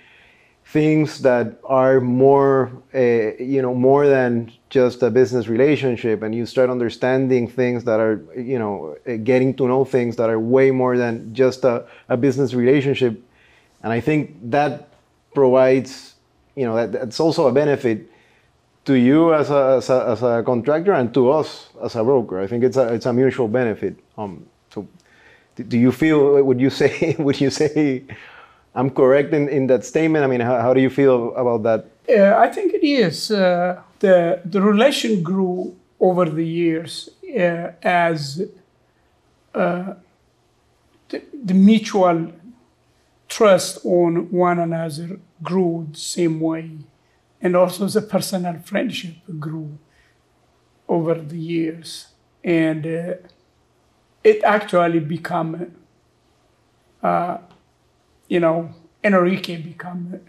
things 0.65 1.22
that 1.22 1.60
are 1.65 2.00
more, 2.01 2.72
uh, 2.94 3.36
you 3.39 3.62
know, 3.62 3.74
more 3.74 4.08
than 4.08 4.51
just 4.70 5.02
a 5.04 5.10
business 5.10 5.48
relationship, 5.48 6.22
and 6.24 6.36
you 6.36 6.46
start 6.46 6.70
understanding 6.70 7.48
things 7.48 7.84
that 7.86 8.00
are, 8.00 8.22
you 8.36 8.60
know, 8.60 8.98
uh, 9.08 9.16
getting 9.18 9.54
to 9.56 9.68
know 9.68 9.86
things 9.86 10.16
that 10.18 10.30
are 10.30 10.40
way 10.40 10.72
more 10.72 10.98
than 10.98 11.34
just 11.34 11.64
a, 11.64 11.86
a 12.10 12.18
business 12.18 12.54
relationship, 12.54 13.22
and 13.84 13.94
I 13.94 14.00
think 14.02 14.36
that 14.52 14.90
provides, 15.34 16.16
you 16.56 16.66
know, 16.66 16.76
that, 16.76 16.92
that's 16.92 17.20
also 17.20 17.48
a 17.48 17.52
benefit 17.52 18.12
to 18.86 18.94
you 18.96 19.34
as 19.34 19.50
a, 19.50 19.76
as 19.78 19.90
a, 19.90 20.06
as 20.08 20.24
a 20.24 20.44
contractor 20.46 20.94
and 20.94 21.14
to 21.14 21.30
us 21.30 21.70
as 21.84 21.96
a 21.96 22.04
broker. 22.04 22.40
I 22.40 22.48
think 22.48 22.64
it's 22.64 22.78
a 22.78 22.94
it's 22.94 23.06
a 23.06 23.14
mutual 23.14 23.48
benefit. 23.48 23.96
Um, 24.18 24.46
so, 24.74 24.88
do 25.56 25.78
you 25.78 25.92
feel? 25.92 26.42
Would 26.44 26.60
you 26.60 26.70
say? 26.82 27.16
Would 27.20 27.40
you 27.40 27.50
say? 27.50 28.04
I'm 28.76 28.92
correct 28.92 29.34
in, 29.34 29.50
in 29.50 29.66
that 29.68 29.84
statement. 29.86 30.24
I 30.24 30.28
mean, 30.28 30.40
how, 30.40 30.62
how 30.62 30.74
do 30.74 30.80
you 30.80 30.90
feel 30.92 31.34
about 31.36 31.64
that? 31.64 31.86
Yeah, 32.08 32.38
I 32.38 32.48
think 32.48 32.74
it 32.76 32.86
is. 32.86 33.32
Uh, 33.32 33.82
the 34.00 34.42
the 34.46 34.62
relation 34.62 35.24
grew 35.24 35.75
over 36.00 36.25
the 36.25 36.46
years 36.46 37.10
uh, 37.36 37.72
as 37.82 38.44
uh, 39.54 39.94
the, 41.10 41.22
the, 41.44 41.54
mutual 41.54 42.32
trust 43.27 43.80
on 43.84 44.32
one 44.32 44.60
another 44.60 45.20
grew 45.42 45.88
the 45.92 45.98
same 45.98 46.39
way, 46.39 46.72
and 47.42 47.56
also 47.56 47.88
the 47.88 48.01
personal 48.01 48.60
friendship 48.60 49.16
grew 49.39 49.77
over 50.88 51.16
the 51.16 51.38
years, 51.38 52.08
and 52.44 52.86
uh, 52.86 53.13
it 54.24 54.44
actually 54.44 55.00
became, 55.00 55.75
uh, 57.01 57.38
you 58.27 58.39
know, 58.39 58.70
Enrique 59.04 59.58
became 59.58 60.22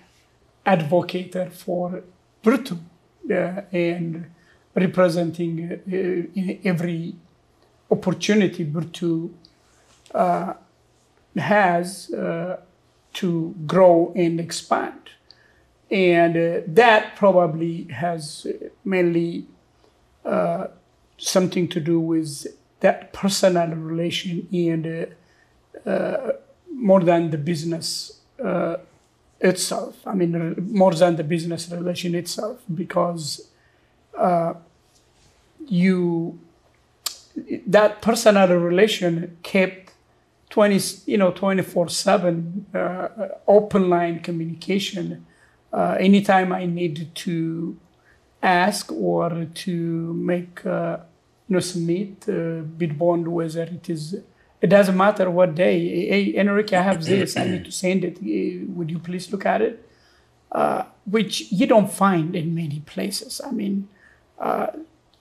advocate 0.64 1.52
for 1.52 1.98
uh, 1.98 2.00
and 3.30 4.30
representing 4.74 5.72
uh, 5.72 5.92
in 5.92 6.60
every 6.64 7.14
opportunity 7.90 8.64
uh, 10.14 10.54
has 11.36 12.10
uh, 12.12 12.60
to 13.14 13.54
grow 13.66 14.12
and 14.14 14.40
expand. 14.40 15.10
And 15.90 16.36
uh, 16.36 16.60
that 16.66 17.16
probably 17.16 17.84
has 17.84 18.46
mainly 18.84 19.46
uh, 20.24 20.66
something 21.16 21.68
to 21.68 21.80
do 21.80 21.98
with 21.98 22.46
that 22.80 23.12
personal 23.12 23.68
relation 23.68 24.46
and 24.52 25.08
uh, 25.86 25.88
uh, 25.88 26.32
more 26.72 27.00
than 27.00 27.30
the 27.30 27.38
business 27.38 28.20
uh, 28.44 28.76
itself. 29.40 29.96
I 30.06 30.14
mean, 30.14 30.54
more 30.70 30.94
than 30.94 31.16
the 31.16 31.24
business 31.24 31.70
relation 31.70 32.14
itself, 32.14 32.60
because 32.74 33.48
uh, 34.16 34.54
you 35.66 36.38
that 37.66 38.02
personal 38.02 38.48
relation 38.48 39.36
kept 39.42 39.92
20 40.50 40.80
you 41.06 41.18
know 41.18 41.30
24 41.30 41.88
7 41.88 42.66
uh, 42.74 43.08
open 43.46 43.88
line 43.88 44.20
communication 44.20 45.24
uh, 45.72 45.96
anytime 46.00 46.52
i 46.52 46.66
need 46.66 47.14
to 47.14 47.78
ask 48.42 48.90
or 48.92 49.46
to 49.54 50.12
make 50.14 50.64
uh, 50.66 50.98
you 51.48 51.54
know 51.54 51.60
submit 51.60 52.28
uh, 52.28 52.62
bid 52.76 52.98
bond 52.98 53.28
whether 53.28 53.62
it 53.62 53.88
is 53.90 54.16
it 54.60 54.68
doesn't 54.68 54.96
matter 54.96 55.30
what 55.30 55.54
day. 55.54 56.08
Hey 56.08 56.34
enrique 56.36 56.74
i 56.76 56.82
have 56.82 57.04
this. 57.04 57.36
I 57.36 57.44
need 57.44 57.64
to 57.64 57.72
send 57.84 58.04
it. 58.04 58.18
Eh, 58.24 58.64
would 58.68 58.90
you 58.90 58.98
please 58.98 59.30
look 59.32 59.46
at 59.46 59.62
it? 59.62 59.88
Uh, 60.50 60.84
which 61.04 61.52
you 61.52 61.66
don't 61.66 61.90
find 61.90 62.34
in 62.34 62.54
many 62.54 62.80
places. 62.80 63.40
I 63.44 63.50
mean 63.50 63.88
uh, 64.38 64.68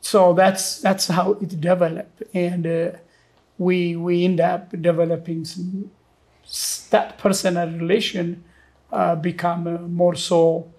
so 0.02 0.34
that's 0.34 0.80
that's 0.80 1.08
how 1.08 1.34
it 1.34 1.60
developed. 1.60 2.24
And 2.34 2.66
uh, 2.66 2.92
we 3.58 3.96
we 3.96 4.26
end 4.26 4.40
up 4.40 4.72
developing 4.82 5.46
some 5.46 5.92
that 6.92 7.18
personal 7.18 7.70
relation 7.70 8.44
uh, 8.92 9.16
become 9.16 9.68
uh, 9.68 9.78
more 9.80 10.16
so 10.16 10.72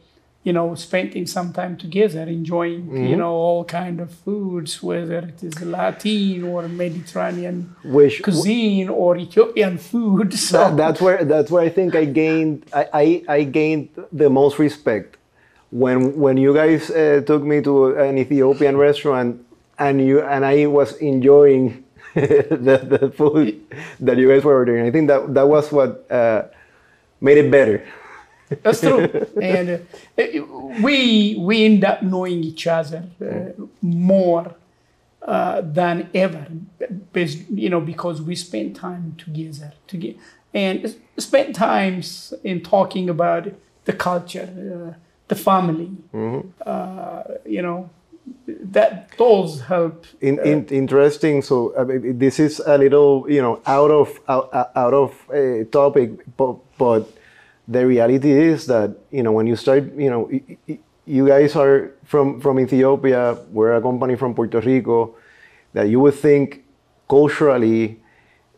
you 0.44 0.52
know 0.52 0.74
spending 0.74 1.26
some 1.26 1.52
time 1.52 1.76
together 1.76 2.22
enjoying 2.22 3.06
you 3.06 3.16
know 3.16 3.32
all 3.32 3.64
kind 3.64 4.00
of 4.00 4.10
foods 4.10 4.82
whether 4.82 5.18
it 5.18 5.42
is 5.42 5.60
latin 5.62 6.44
or 6.44 6.68
mediterranean 6.68 7.74
Which 7.84 8.22
cuisine 8.22 8.88
or 8.88 9.16
ethiopian 9.16 9.78
food 9.90 10.32
so 10.34 10.58
that, 10.58 10.76
that's 10.76 11.00
where 11.00 11.24
that's 11.24 11.50
where 11.50 11.62
I 11.62 11.68
think 11.68 11.94
I 11.94 12.04
gained 12.04 12.66
I, 12.72 12.88
I, 12.94 13.22
I 13.28 13.44
gained 13.44 13.90
the 14.12 14.30
most 14.30 14.58
respect 14.58 15.18
when 15.70 16.16
when 16.16 16.36
you 16.36 16.54
guys 16.54 16.90
uh, 16.90 17.22
took 17.26 17.42
me 17.42 17.60
to 17.62 17.96
an 17.98 18.18
Ethiopian 18.18 18.76
restaurant 18.76 19.44
and 19.78 20.00
you 20.00 20.20
and 20.22 20.44
I 20.44 20.66
was 20.66 20.96
enjoying 20.96 21.84
the, 22.14 22.80
the 23.00 23.10
food 23.10 23.60
that 24.00 24.16
you 24.16 24.28
guys 24.28 24.44
were 24.44 24.54
ordering. 24.54 24.86
I 24.86 24.90
think 24.90 25.08
that 25.08 25.34
that 25.34 25.48
was 25.48 25.70
what 25.70 26.10
uh, 26.10 26.44
made 27.20 27.38
it 27.38 27.50
better. 27.50 27.86
That's 28.62 28.80
true. 28.80 29.26
and 29.40 29.86
uh, 30.18 30.24
we 30.82 31.36
we 31.38 31.64
end 31.64 31.84
up 31.84 32.02
knowing 32.02 32.42
each 32.44 32.66
other 32.66 33.04
uh, 33.20 33.62
more 33.82 34.54
uh, 35.22 35.60
than 35.62 36.08
ever, 36.14 36.46
based, 37.12 37.50
you 37.50 37.68
know, 37.68 37.80
because 37.80 38.22
we 38.22 38.34
spend 38.34 38.74
time 38.74 39.14
together, 39.18 39.72
together, 39.86 40.18
and 40.54 40.96
spend 41.18 41.54
times 41.54 42.32
in 42.42 42.62
talking 42.62 43.10
about 43.10 43.48
the 43.84 43.92
culture, 43.92 44.48
uh, 44.48 44.98
the 45.28 45.34
family. 45.34 45.90
Uh, 46.64 47.22
you 47.44 47.60
know, 47.60 47.90
that 48.46 49.10
those 49.18 49.60
help. 49.62 50.06
In, 50.20 50.38
in, 50.40 50.66
interesting. 50.68 51.42
So 51.42 51.74
I 51.78 51.84
mean, 51.84 52.18
this 52.18 52.38
is 52.38 52.60
a 52.60 52.78
little, 52.78 53.26
you 53.28 53.42
know, 53.42 53.60
out 53.66 53.90
of 53.90 54.18
out, 54.28 54.50
out 54.74 54.94
of 54.94 55.12
uh, 55.30 55.64
topic, 55.70 56.10
but, 56.36 56.56
but 56.78 57.17
the 57.68 57.86
reality 57.86 58.32
is 58.32 58.66
that 58.66 58.96
you 59.10 59.22
know 59.22 59.32
when 59.32 59.46
you 59.46 59.56
start, 59.56 59.84
you 59.94 60.10
know, 60.10 60.30
you 61.06 61.28
guys 61.28 61.54
are 61.54 61.92
from 62.04 62.40
from 62.40 62.58
Ethiopia. 62.58 63.38
We're 63.52 63.74
a 63.76 63.82
company 63.82 64.16
from 64.16 64.34
Puerto 64.34 64.60
Rico. 64.60 65.14
That 65.74 65.88
you 65.88 66.00
would 66.00 66.14
think 66.14 66.64
culturally, 67.08 68.00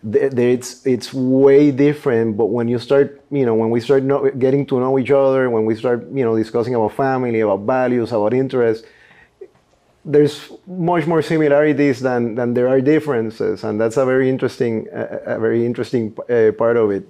th- 0.01 0.31
th- 0.33 0.59
it's 0.59 0.87
it's 0.87 1.13
way 1.13 1.73
different. 1.73 2.37
But 2.37 2.47
when 2.47 2.69
you 2.69 2.79
start, 2.79 3.21
you 3.31 3.45
know, 3.45 3.55
when 3.55 3.71
we 3.71 3.81
start 3.81 4.07
getting 4.39 4.65
to 4.67 4.79
know 4.79 4.99
each 4.99 5.11
other, 5.11 5.51
when 5.51 5.67
we 5.67 5.75
start, 5.75 6.07
you 6.15 6.25
know, 6.25 6.37
discussing 6.37 6.75
about 6.75 6.93
family, 6.93 7.41
about 7.41 7.61
values, 7.61 8.13
about 8.13 8.33
interests 8.33 8.87
there's 10.05 10.51
much 10.67 11.07
more 11.07 11.21
similarities 11.21 12.01
than, 12.01 12.35
than 12.35 12.55
there 12.55 12.69
are 12.69 12.81
differences, 12.81 13.65
and 13.65 13.81
that's 13.81 13.99
a 13.99 14.05
very 14.07 14.31
interesting, 14.31 14.89
a, 14.93 15.37
a 15.37 15.39
very 15.39 15.67
interesting 15.67 16.17
uh, 16.31 16.53
part 16.57 16.77
of 16.77 16.91
it. 16.91 17.07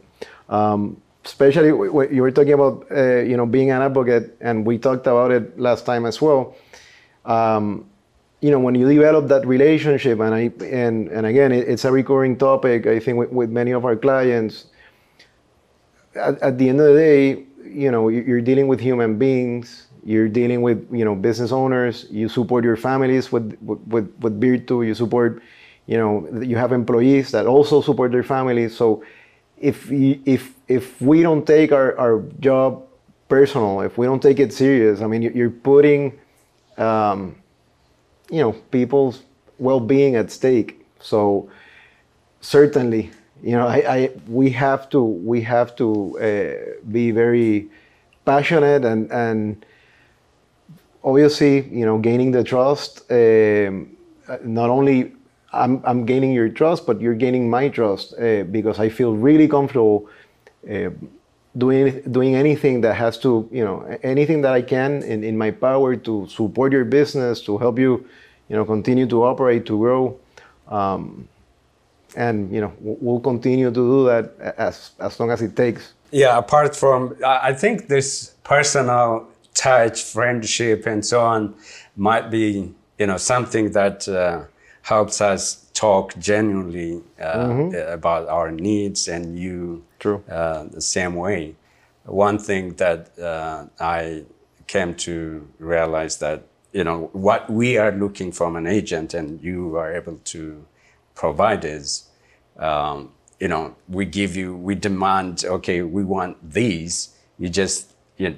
Um, 0.49 1.01
especially 1.25 1.69
you 1.69 2.23
were 2.23 2.31
talking 2.31 2.53
about, 2.53 2.87
uh, 2.91 3.19
you 3.21 3.37
know, 3.37 3.47
being 3.47 3.71
an 3.71 3.83
advocate, 3.83 4.37
and 4.41 4.65
we 4.67 4.79
talked 4.79 5.07
about 5.07 5.31
it 5.31 5.59
last 5.59 5.85
time 5.87 6.07
as 6.07 6.21
well. 6.21 6.57
Um, 7.25 7.87
you 8.41 8.51
know, 8.51 8.59
when 8.59 8.75
you 8.75 8.89
develop 8.89 9.29
that 9.29 9.47
relationship, 9.47 10.19
and 10.21 10.35
I 10.35 10.51
and 10.65 11.09
and 11.09 11.27
again, 11.27 11.53
it, 11.53 11.69
it's 11.69 11.85
a 11.85 11.93
recurring 11.93 12.37
topic. 12.39 12.87
I 12.87 12.99
think 12.99 13.19
with, 13.19 13.31
with 13.31 13.51
many 13.51 13.73
of 13.73 13.85
our 13.85 13.97
clients. 13.97 14.67
At, 16.15 16.41
at 16.43 16.59
the 16.59 16.69
end 16.69 16.81
of 16.81 16.87
the 16.95 16.99
day, 16.99 17.45
you 17.65 17.91
know, 17.91 18.09
you- 18.09 18.23
you're 18.27 18.41
dealing 18.41 18.69
with 18.69 18.81
human 18.81 19.19
beings 19.19 19.87
you're 20.03 20.29
dealing 20.29 20.63
with 20.63 20.89
you 20.91 21.05
know 21.05 21.15
business 21.15 21.53
owners 21.53 22.07
you 22.11 22.27
support 22.27 22.65
your 22.65 22.75
families 22.75 23.31
with 23.31 23.55
with 23.61 24.09
with 24.21 24.41
BRTU 24.41 24.87
you 24.87 24.95
support 24.95 25.43
you 25.85 25.99
know 25.99 26.27
you 26.41 26.57
have 26.57 26.73
employees 26.73 27.33
that 27.33 27.45
also 27.47 27.83
support 27.83 28.11
their 28.11 28.23
families 28.23 28.75
so 28.75 29.05
if 29.59 29.91
you, 29.91 30.19
if 30.25 30.55
if 30.77 30.85
we 31.03 31.17
don't 31.23 31.45
take 31.47 31.71
our, 31.73 31.91
our 31.99 32.17
job 32.41 32.83
personal 33.29 33.81
if 33.89 33.99
we 33.99 34.05
don't 34.11 34.23
take 34.29 34.39
it 34.47 34.53
serious 34.53 35.01
i 35.01 35.07
mean 35.13 35.23
you- 35.23 35.35
you're 35.39 35.57
putting 35.73 36.03
um, 36.79 37.21
you 38.31 38.41
know 38.43 38.53
people's 38.71 39.17
well-being 39.59 40.17
at 40.17 40.31
stake. 40.31 40.71
So 41.01 41.51
certainly 42.41 43.11
you 43.43 43.53
know 43.59 43.67
I, 43.67 43.79
I 43.97 44.11
we 44.29 44.47
have 44.65 44.89
to 44.91 45.01
we 45.03 45.39
have 45.43 45.75
to 45.77 45.89
uh, 46.19 46.81
be 46.91 47.11
very 47.11 47.69
passionate 48.25 48.83
and 48.85 49.11
and 49.13 49.65
obviously 51.05 51.55
you 51.79 51.85
know 51.85 51.99
gaining 51.99 52.31
the 52.33 52.45
trust 52.45 53.11
um, 53.11 53.97
not 54.45 54.71
only 54.71 55.13
I'm, 55.53 55.83
I'm 55.85 56.05
gaining 56.07 56.33
your 56.33 56.49
trust 56.49 56.87
but 56.87 57.01
you're 57.01 57.15
gaining 57.27 57.49
my 57.51 57.69
trust 57.69 58.15
uh, 58.19 58.45
because 58.45 58.79
i 58.79 58.89
feel 58.89 59.13
really 59.17 59.49
comfortable 59.49 60.09
uh, 60.69 60.91
doing 61.57 62.01
doing 62.11 62.35
anything 62.35 62.81
that 62.81 62.95
has 62.95 63.19
to 63.19 63.49
you 63.51 63.65
know 63.65 63.83
anything 64.03 64.41
that 64.41 64.53
i 64.53 64.63
can 64.63 65.03
in, 65.03 65.25
in 65.25 65.37
my 65.37 65.51
power 65.51 65.97
to 65.97 66.27
support 66.29 66.71
your 66.73 66.85
business 66.85 67.41
to 67.41 67.59
help 67.59 67.79
you 67.79 68.05
you 68.51 68.57
know 68.57 68.65
continue 68.65 69.07
to 69.07 69.25
operate 69.25 69.65
to 69.65 69.79
grow. 69.79 70.19
Um, 70.69 71.29
and 72.17 72.53
you 72.53 72.61
know 72.61 72.73
we'll 72.81 73.21
continue 73.21 73.71
to 73.71 73.75
do 73.75 74.05
that 74.07 74.55
as 74.59 74.91
as 74.99 75.19
long 75.19 75.31
as 75.31 75.41
it 75.41 75.57
takes. 75.57 75.95
Yeah, 76.11 76.37
apart 76.37 76.75
from, 76.75 77.17
I 77.25 77.51
I 77.51 77.55
think 77.55 77.87
this 77.87 78.35
personal 78.43 79.29
touch, 79.55 80.03
friendship, 80.03 80.87
and 80.87 81.07
so 81.07 81.21
on 81.21 81.55
might 81.97 82.31
be, 82.31 82.75
you 82.99 83.07
know, 83.07 83.17
something 83.17 83.71
that 83.73 84.09
uh, 84.09 84.43
helps 84.83 85.21
us 85.21 85.71
talk 85.75 86.17
genuinely 86.19 87.03
uh, 87.21 87.71
about 87.89 88.29
our 88.29 88.51
needs, 88.51 89.09
and 89.09 89.39
you 89.39 89.85
True. 89.99 90.23
uh, 90.31 90.65
the 90.65 90.81
same 90.81 91.15
way. 91.15 91.57
One 92.05 92.39
thing 92.39 92.75
that 92.75 93.19
uh, 93.19 93.67
I 93.79 94.25
came 94.67 94.95
to 94.95 95.49
realize 95.59 96.19
that, 96.19 96.45
you 96.73 96.85
know, 96.85 97.11
what 97.13 97.51
we 97.51 97.79
are 97.79 97.93
looking 97.93 98.33
from 98.33 98.57
an 98.57 98.67
agent, 98.67 99.15
and 99.15 99.43
you 99.43 99.77
are 99.77 99.93
able 99.93 100.19
to 100.25 100.65
provide 101.15 101.65
is 101.65 102.11
um, 102.59 103.13
you 103.41 103.49
know, 103.49 103.75
we 103.89 104.05
give 104.05 104.37
you, 104.37 104.55
we 104.55 104.75
demand, 104.75 105.45
okay, 105.45 105.83
we 105.83 106.05
want 106.05 106.37
these. 106.53 107.17
You 107.39 107.49
just 107.49 107.95
you 108.19 108.31
know, 108.31 108.37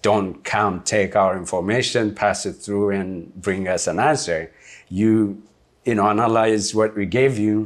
don't 0.00 0.44
come 0.44 0.82
take 0.82 1.16
our 1.16 1.36
information, 1.36 2.14
pass 2.14 2.46
it 2.46 2.52
through, 2.52 2.90
and 2.90 3.34
bring 3.34 3.66
us 3.66 3.88
an 3.88 3.98
answer. 3.98 4.52
You, 4.88 5.42
you 5.88 5.94
know, 5.94 6.06
analyze 6.08 6.74
what 6.74 6.94
we 6.94 7.06
gave 7.06 7.38
you, 7.38 7.56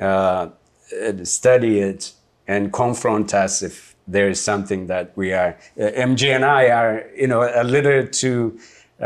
uh, 0.00 0.48
study 1.24 1.80
it, 1.80 2.12
and 2.46 2.70
confront 2.72 3.32
us 3.34 3.62
if 3.62 3.96
there 4.06 4.28
is 4.28 4.40
something 4.40 4.86
that 4.88 5.06
we 5.16 5.32
are. 5.32 5.56
Uh, 5.80 5.84
MG 6.08 6.22
and 6.36 6.44
I 6.44 6.68
are, 6.80 7.04
you 7.16 7.26
know, 7.26 7.42
a 7.42 7.64
little 7.64 8.06
too. 8.06 8.58
Uh, 9.00 9.04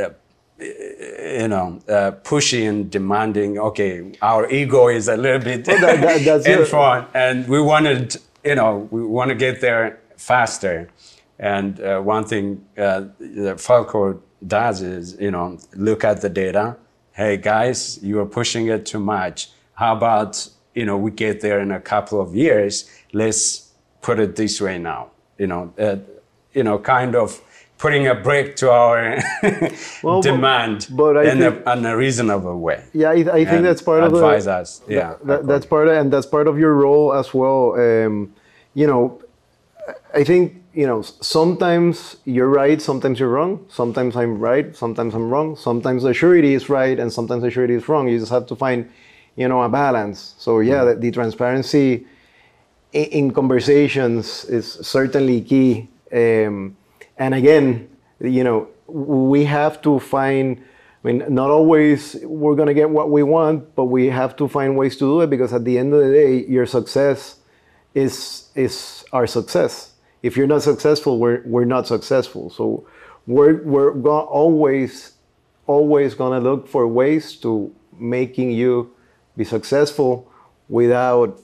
uh, 0.00 0.10
you 0.58 1.48
know, 1.48 1.80
uh, 1.88 2.12
pushy 2.22 2.62
and 2.68 2.90
demanding. 2.90 3.58
Okay, 3.58 4.12
our 4.22 4.48
ego 4.50 4.88
is 4.88 5.08
a 5.08 5.16
little 5.16 5.40
bit 5.40 5.66
Well, 5.66 5.80
that- 5.80 6.00
that- 6.24 6.46
in 6.60 6.64
front, 6.66 7.08
and 7.12 7.36
we 7.48 7.60
wanted, 7.60 8.16
you 8.44 8.54
know, 8.54 8.88
we 8.90 9.02
want 9.04 9.28
to 9.30 9.34
get 9.34 9.60
there 9.60 9.98
faster. 10.16 10.88
And 11.40 11.80
uh, 11.80 12.00
one 12.00 12.24
thing 12.24 12.64
uh, 12.78 13.00
that 13.18 13.56
Fulcro 13.66 14.20
does 14.46 14.80
is, 14.80 15.16
you 15.20 15.32
know, 15.32 15.58
look 15.74 16.04
at 16.04 16.20
the 16.20 16.28
data. 16.28 16.76
Hey 17.16 17.36
guys, 17.36 18.02
you 18.02 18.18
are 18.18 18.26
pushing 18.26 18.66
it 18.66 18.86
too 18.86 18.98
much. 18.98 19.50
How 19.74 19.94
about, 19.96 20.48
you 20.74 20.84
know, 20.84 20.96
we 20.98 21.12
get 21.12 21.40
there 21.42 21.60
in 21.60 21.70
a 21.70 21.78
couple 21.78 22.20
of 22.20 22.34
years. 22.34 22.90
Let's 23.12 23.70
put 24.02 24.18
it 24.18 24.34
this 24.34 24.60
way 24.60 24.78
now. 24.78 25.10
You 25.38 25.46
know, 25.46 25.72
uh, 25.78 25.96
you 26.52 26.64
know, 26.64 26.76
kind 26.80 27.14
of 27.14 27.40
putting 27.78 28.08
a 28.08 28.16
break 28.16 28.56
to 28.56 28.70
our 28.72 29.18
Well, 30.02 30.22
demand 30.22 30.88
but 30.90 31.16
I 31.16 31.30
in, 31.30 31.38
think- 31.38 31.62
a, 31.64 31.72
in 31.78 31.86
a 31.86 31.96
reasonable 31.96 32.58
way. 32.58 32.82
Yeah, 32.92 33.10
I, 33.10 33.12
I 33.40 33.44
think 33.44 33.62
that's 33.62 33.80
part 33.82 34.02
of 34.02 34.10
the 34.10 34.16
advise 34.18 34.48
us. 34.48 34.82
Yeah, 34.88 35.14
that, 35.22 35.46
that's 35.46 35.66
part 35.66 35.86
of, 35.86 35.94
and 35.96 36.12
that's 36.12 36.26
part 36.26 36.48
of 36.48 36.58
your 36.58 36.74
role 36.74 37.12
as 37.14 37.32
well. 37.32 37.74
Um, 37.78 38.34
you 38.74 38.88
know, 38.88 39.22
I 40.12 40.24
think 40.24 40.63
you 40.74 40.86
know 40.86 41.02
sometimes 41.02 42.16
you're 42.24 42.48
right, 42.48 42.82
sometimes 42.82 43.20
you're 43.20 43.28
wrong. 43.28 43.64
Sometimes 43.68 44.16
I'm 44.16 44.38
right, 44.38 44.74
sometimes 44.74 45.14
I'm 45.14 45.30
wrong. 45.30 45.56
Sometimes 45.56 46.02
the 46.02 46.12
surety 46.12 46.54
is 46.54 46.68
right, 46.68 46.98
and 46.98 47.12
sometimes 47.12 47.42
the 47.42 47.50
surety 47.50 47.74
is 47.74 47.88
wrong. 47.88 48.08
You 48.08 48.18
just 48.18 48.32
have 48.32 48.46
to 48.46 48.56
find, 48.56 48.90
you 49.36 49.48
know, 49.48 49.62
a 49.62 49.68
balance. 49.68 50.34
So 50.38 50.60
yeah, 50.60 50.84
the, 50.84 50.94
the 50.96 51.10
transparency 51.10 52.06
in, 52.92 53.04
in 53.04 53.30
conversations 53.32 54.44
is 54.46 54.72
certainly 54.82 55.40
key. 55.42 55.88
Um, 56.12 56.76
and 57.16 57.34
again, 57.34 57.88
you 58.20 58.44
know, 58.44 58.68
we 58.86 59.44
have 59.44 59.80
to 59.82 59.98
find. 60.00 60.62
I 61.04 61.06
mean, 61.06 61.22
not 61.28 61.50
always 61.50 62.16
we're 62.22 62.56
gonna 62.56 62.74
get 62.74 62.88
what 62.88 63.10
we 63.10 63.22
want, 63.22 63.76
but 63.76 63.84
we 63.84 64.06
have 64.06 64.36
to 64.36 64.48
find 64.48 64.76
ways 64.76 64.94
to 64.96 65.00
do 65.00 65.20
it 65.20 65.30
because 65.30 65.52
at 65.52 65.64
the 65.64 65.78
end 65.78 65.92
of 65.92 66.00
the 66.00 66.10
day, 66.10 66.44
your 66.46 66.66
success 66.66 67.38
is 67.94 68.48
is 68.54 69.04
our 69.12 69.26
success. 69.26 69.93
If 70.24 70.38
you're 70.38 70.46
not 70.46 70.62
successful, 70.62 71.18
we're 71.18 71.42
we're 71.44 71.66
not 71.66 71.86
successful. 71.86 72.48
So 72.48 72.86
we're 73.26 73.62
we're 73.62 73.92
always 73.92 75.12
always 75.66 76.14
gonna 76.14 76.40
look 76.40 76.66
for 76.66 76.88
ways 76.88 77.36
to 77.44 77.70
making 77.98 78.50
you 78.50 78.90
be 79.36 79.44
successful 79.44 80.26
without 80.68 81.38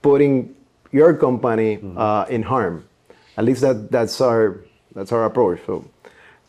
putting 0.00 0.54
your 0.90 1.12
company 1.14 1.78
uh, 1.96 2.24
in 2.30 2.42
harm. 2.42 2.88
At 3.36 3.44
least 3.44 3.60
that 3.60 3.90
that's 3.90 4.20
our 4.20 4.64
that's 4.94 5.12
our 5.12 5.26
approach. 5.26 5.60
So, 5.66 5.84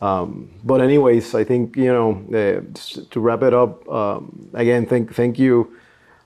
um, 0.00 0.50
but 0.64 0.80
anyways, 0.80 1.34
I 1.34 1.44
think 1.44 1.76
you 1.76 1.92
know 1.92 2.24
uh, 2.32 2.64
to 3.10 3.20
wrap 3.20 3.42
it 3.42 3.52
up 3.52 3.86
um, 3.88 4.48
again. 4.54 4.86
Thank 4.86 5.14
thank 5.14 5.38
you. 5.38 5.76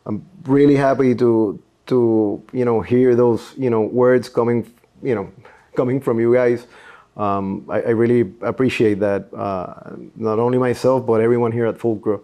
I'm 0.07 0.25
really 0.45 0.77
happy 0.77 1.15
to 1.17 1.61
to 1.87 2.43
you 2.53 2.65
know 2.65 2.81
hear 2.81 3.17
those 3.17 3.53
you 3.59 3.71
know 3.71 3.83
words 3.83 4.29
coming 4.29 4.72
you 5.03 5.15
know 5.15 5.31
coming 5.77 6.01
from 6.01 6.21
you 6.21 6.35
guys. 6.35 6.67
Um, 7.17 7.67
I, 7.69 7.81
I 7.83 7.91
really 7.91 8.33
appreciate 8.41 9.01
that. 9.01 9.33
Uh, 9.35 9.97
not 10.17 10.39
only 10.39 10.59
myself, 10.59 11.05
but 11.07 11.21
everyone 11.21 11.53
here 11.53 11.67
at 11.67 11.77
Fulcro. 11.79 12.21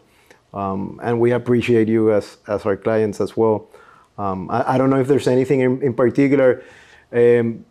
Um, 0.54 0.98
and 1.02 1.20
we 1.20 1.32
appreciate 1.32 1.88
you 1.88 2.10
as, 2.12 2.38
as 2.46 2.64
our 2.64 2.76
clients 2.76 3.20
as 3.20 3.36
well. 3.36 3.68
Um, 4.16 4.50
I, 4.50 4.74
I 4.74 4.78
don't 4.78 4.88
know 4.88 4.98
if 4.98 5.06
there's 5.06 5.28
anything 5.28 5.60
in, 5.60 5.82
in 5.82 5.92
particular. 5.92 6.62
Um, 7.12 7.66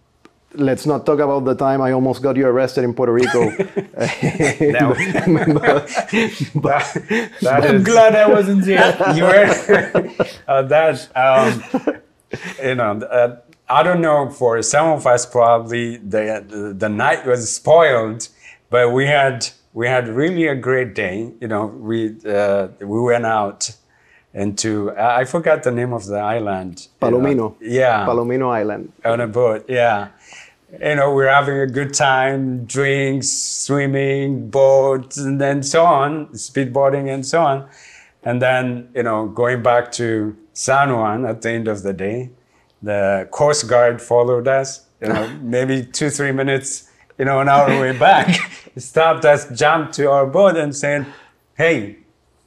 let's 0.54 0.86
not 0.86 1.06
talk 1.08 1.20
about 1.20 1.44
the 1.46 1.56
time 1.56 1.82
I 1.82 1.92
almost 1.92 2.22
got 2.22 2.36
you 2.38 2.46
arrested 2.48 2.84
in 2.84 2.94
Puerto 2.94 3.12
Rico. 3.14 3.50
No. 4.62 4.94
But- 6.56 6.94
That- 6.94 7.32
that 7.42 7.64
I'm 7.66 7.76
is- 7.78 7.84
glad 7.84 8.16
I 8.16 8.28
wasn't 8.30 8.64
there. 8.66 8.96
you 9.16 9.24
were 9.24 10.30
uh, 10.48 10.62
that 10.64 11.10
um, 11.16 11.64
you 12.64 12.76
know 12.76 12.92
uh, 13.08 13.38
i 13.70 13.84
don't 13.84 14.02
know 14.02 14.30
for 14.30 14.62
some 14.62 14.88
of 14.90 15.06
us 15.06 15.26
probably 15.26 15.98
the, 15.98 16.44
the 16.48 16.74
the 16.78 16.90
night 16.90 17.26
was 17.26 17.54
spoiled 17.54 18.30
but 18.70 18.92
we 18.92 19.06
had 19.06 19.48
we 19.74 19.88
had 19.88 20.08
really 20.08 20.48
a 20.48 20.56
great 20.56 20.96
day 20.96 21.32
you 21.40 21.48
know 21.48 21.68
we 21.68 22.16
uh, 22.26 22.68
we 22.80 23.00
went 23.02 23.26
out 23.26 23.76
into 24.34 24.92
i 24.98 25.24
forgot 25.24 25.64
the 25.64 25.72
name 25.72 25.94
of 25.94 26.06
the 26.06 26.18
island 26.18 26.88
you 27.02 27.12
know. 27.12 27.18
Palomino. 27.18 27.56
yeah 27.62 28.06
Palomino 28.06 28.52
Island. 28.52 28.92
on 29.06 29.22
a 29.22 29.28
boat 29.28 29.66
yeah 29.68 30.10
you 30.82 30.96
know 30.96 31.14
we're 31.14 31.30
having 31.30 31.58
a 31.58 31.68
good 31.68 31.94
time 31.94 32.66
drinks 32.66 33.30
swimming 33.30 34.50
boats 34.50 35.18
and 35.18 35.40
then 35.40 35.64
so 35.64 35.86
on 35.86 36.28
speedboarding 36.28 37.12
and 37.14 37.26
so 37.26 37.42
on 37.42 37.68
and 38.24 38.42
then 38.42 38.90
you 38.94 39.04
know 39.04 39.28
going 39.28 39.64
back 39.64 39.92
to 39.92 40.36
san 40.54 40.92
juan 40.92 41.26
at 41.26 41.42
the 41.42 41.50
end 41.50 41.68
of 41.68 41.84
the 41.84 41.94
day 41.94 42.30
the 42.82 43.28
coast 43.32 43.68
guard 43.68 44.02
followed 44.02 44.48
us 44.48 44.86
you 45.02 45.08
know 45.08 45.28
maybe 45.42 45.84
two 45.84 46.10
three 46.10 46.32
minutes 46.32 46.90
you 47.18 47.26
know 47.26 47.40
on 47.40 47.50
our 47.50 47.68
way 47.82 47.98
back 47.98 48.36
stopped 48.78 49.26
us 49.26 49.50
jumped 49.52 49.94
to 49.94 50.10
our 50.10 50.26
boat 50.26 50.56
and 50.56 50.76
said 50.76 51.06
hey 51.58 51.98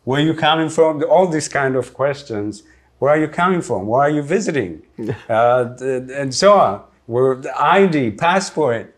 where 0.05 0.21
are 0.21 0.25
you 0.25 0.35
coming 0.35 0.69
from? 0.69 1.05
All 1.05 1.29
these 1.29 1.49
kind 1.49 1.77
of 1.77 1.95
questions. 1.95 2.63
Where 2.99 3.13
are 3.13 3.19
you 3.21 3.29
coming 3.29 3.61
from? 3.61 3.87
Why 3.87 4.07
are 4.07 4.11
you 4.11 4.23
visiting? 4.23 4.83
uh, 5.29 5.75
and 5.81 6.35
so 6.35 6.55
on. 6.55 6.83
We're 7.07 7.37
the 7.37 7.61
ID, 7.61 8.13
passport, 8.13 8.95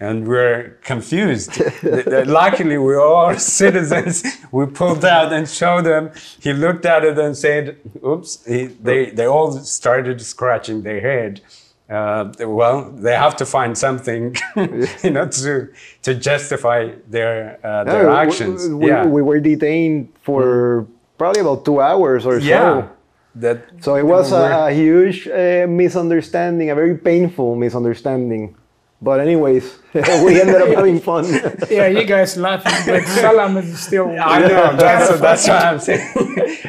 and 0.00 0.26
we're 0.26 0.78
confused. 0.82 1.60
Luckily, 1.84 2.78
we're 2.78 3.00
all 3.00 3.36
citizens. 3.62 4.24
We 4.50 4.66
pulled 4.66 5.04
out 5.04 5.32
and 5.32 5.46
showed 5.48 5.84
them. 5.84 6.10
He 6.40 6.52
looked 6.54 6.86
at 6.86 7.04
it 7.04 7.18
and 7.18 7.36
said, 7.36 7.76
"Oops!" 8.04 8.44
He, 8.46 8.66
they 8.66 9.10
they 9.10 9.26
all 9.26 9.52
started 9.52 10.20
scratching 10.20 10.82
their 10.82 11.00
head. 11.00 11.40
Uh, 11.88 12.32
well, 12.40 12.90
they 12.92 13.14
have 13.14 13.34
to 13.36 13.44
find 13.44 13.76
something, 13.76 14.36
you 15.04 15.10
know, 15.10 15.26
to 15.28 15.68
to 16.02 16.14
justify 16.14 16.92
their 17.08 17.58
uh, 17.62 17.84
their 17.84 18.08
actions. 18.08 18.68
We, 18.68 18.88
yeah. 18.88 19.04
we 19.06 19.22
were 19.22 19.40
detained 19.40 20.08
for 20.22 20.86
probably 21.18 21.40
about 21.42 21.64
two 21.64 21.80
hours 21.80 22.24
or 22.26 22.38
Yeah. 22.38 22.58
so. 22.82 22.90
That 23.36 23.58
So 23.80 23.94
it 23.94 24.04
was 24.04 24.32
a, 24.32 24.66
a 24.66 24.72
huge 24.72 25.28
uh, 25.28 25.66
misunderstanding, 25.68 26.70
a 26.70 26.74
very 26.74 26.96
painful 26.98 27.54
misunderstanding. 27.54 28.56
But 29.02 29.20
anyways, 29.20 29.78
we 29.94 30.40
ended 30.40 30.56
up 30.56 30.68
having 30.68 31.00
fun. 31.00 31.24
Yeah, 31.70 31.86
you 31.86 32.04
guys 32.04 32.36
laughing, 32.36 32.72
but 32.86 33.06
Salam 33.20 33.56
is 33.56 33.80
still. 33.80 34.08
I 34.20 34.40
know 34.40 34.76
that's 34.76 35.20
that's 35.20 35.48
what 35.48 35.62
I'm 35.62 35.78
saying. 35.78 36.12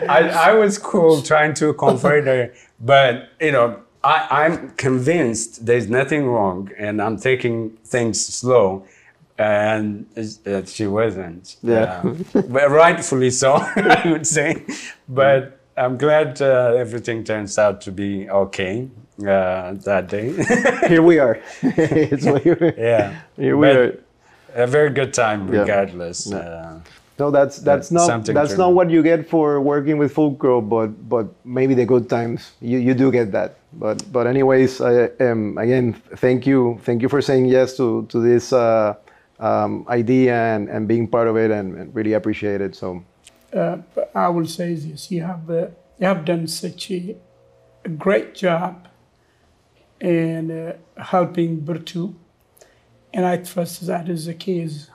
I, 0.07 0.29
I 0.29 0.53
was 0.53 0.77
cool 0.77 1.21
trying 1.21 1.53
to 1.55 1.73
comfort 1.73 2.25
her, 2.25 2.53
but 2.79 3.29
you 3.41 3.51
know 3.51 3.81
I, 4.03 4.45
I'm 4.45 4.71
convinced 4.71 5.65
there's 5.65 5.89
nothing 5.89 6.25
wrong, 6.25 6.69
and 6.77 7.01
I'm 7.01 7.17
taking 7.17 7.71
things 7.83 8.25
slow, 8.25 8.85
and 9.37 10.05
uh, 10.45 10.63
she 10.65 10.87
wasn't. 10.87 11.57
Yeah. 11.61 12.01
Uh, 12.03 12.41
but 12.43 12.69
rightfully 12.69 13.31
so, 13.31 13.55
I 13.55 14.03
would 14.05 14.27
say. 14.27 14.65
But 15.09 15.59
I'm 15.75 15.97
glad 15.97 16.41
uh, 16.41 16.75
everything 16.77 17.23
turns 17.23 17.57
out 17.57 17.81
to 17.81 17.91
be 17.91 18.29
okay 18.29 18.89
uh, 19.19 19.73
that 19.85 20.07
day. 20.09 20.31
Here 20.87 21.01
we 21.01 21.19
are. 21.19 21.39
It's 21.61 22.25
like- 22.25 22.45
yeah. 22.77 23.21
Here 23.37 23.57
we 23.57 23.67
But 23.67 23.75
are. 23.77 23.99
A 24.53 24.67
very 24.67 24.89
good 24.89 25.13
time, 25.13 25.47
regardless. 25.47 26.27
Yeah. 26.27 26.37
Uh, 26.37 26.79
No, 27.19 27.29
that's 27.29 27.59
that's 27.61 27.89
That's 27.89 28.09
not 28.09 28.25
that's 28.33 28.57
not 28.57 28.73
what 28.73 28.89
you 28.89 29.03
get 29.03 29.29
for 29.29 29.61
working 29.61 29.99
with 30.01 30.11
Fulcro, 30.15 30.57
but 30.59 30.89
but 31.07 31.25
maybe 31.45 31.75
the 31.75 31.85
good 31.85 32.09
times 32.09 32.51
you, 32.61 32.79
you 32.79 32.93
do 32.95 33.11
get 33.11 33.31
that. 33.31 33.49
But 33.73 34.01
but 34.11 34.25
anyways, 34.25 34.81
I, 34.81 35.11
um, 35.19 35.57
again, 35.57 35.93
thank 36.17 36.47
you 36.49 36.79
thank 36.83 37.01
you 37.03 37.09
for 37.09 37.21
saying 37.21 37.45
yes 37.45 37.77
to 37.77 38.07
to 38.09 38.17
this 38.19 38.51
uh, 38.53 38.95
um, 39.39 39.85
idea 39.87 40.33
and, 40.55 40.67
and 40.69 40.87
being 40.87 41.07
part 41.07 41.27
of 41.27 41.37
it, 41.37 41.51
and, 41.51 41.77
and 41.77 41.93
really 41.95 42.13
appreciate 42.15 42.61
it. 42.65 42.75
So 42.75 43.03
Uh, 43.53 43.77
I 44.15 44.27
will 44.33 44.47
say 44.47 44.73
this: 44.75 45.11
you 45.11 45.21
have 45.21 45.45
uh, 45.49 45.69
you 45.99 46.07
have 46.07 46.23
done 46.25 46.47
such 46.47 46.89
a, 46.91 47.15
a 47.85 47.89
great 47.89 48.33
job 48.33 48.87
in 50.01 50.51
uh, 50.51 50.77
helping 51.01 51.61
BRTU. 51.61 52.15
and 53.13 53.25
I 53.25 53.37
trust 53.37 53.85
that 53.87 54.09
is 54.09 54.25
the 54.25 54.33
case 54.33 54.89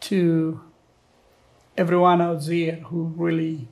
to 0.00 0.60
everyone 1.76 2.20
out 2.20 2.44
there 2.44 2.76
who 2.88 3.14
really 3.16 3.68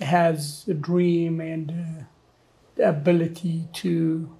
has 0.00 0.64
a 0.68 0.74
dream 0.74 1.40
and 1.40 1.70
uh, 1.70 2.04
the 2.74 2.88
ability 2.88 3.68
to 3.72 4.36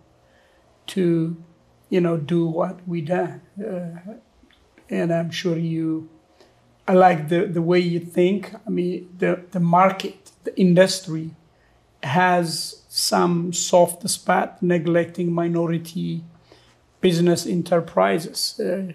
to 0.89 1.43
you 1.89 2.01
know 2.01 2.17
do 2.17 2.47
what 2.47 2.87
we 2.87 3.01
done, 3.01 3.41
uh, 3.59 4.15
and 4.91 5.13
I'm 5.13 5.31
sure 5.31 5.57
you. 5.57 6.09
I 6.89 6.95
like 6.95 7.29
the, 7.29 7.47
the 7.47 7.63
way 7.63 7.79
you 7.79 8.01
think. 8.01 8.53
I 8.67 8.69
mean, 8.69 9.09
the, 9.17 9.45
the 9.53 9.61
market, 9.61 10.33
the 10.43 10.59
industry 10.59 11.31
has 12.03 12.82
some 12.95 13.55
soft 13.55 14.07
spot 14.07 14.63
neglecting 14.63 15.33
minority 15.33 16.23
business 17.01 17.47
enterprises. 17.47 18.61
Uh, 18.61 18.93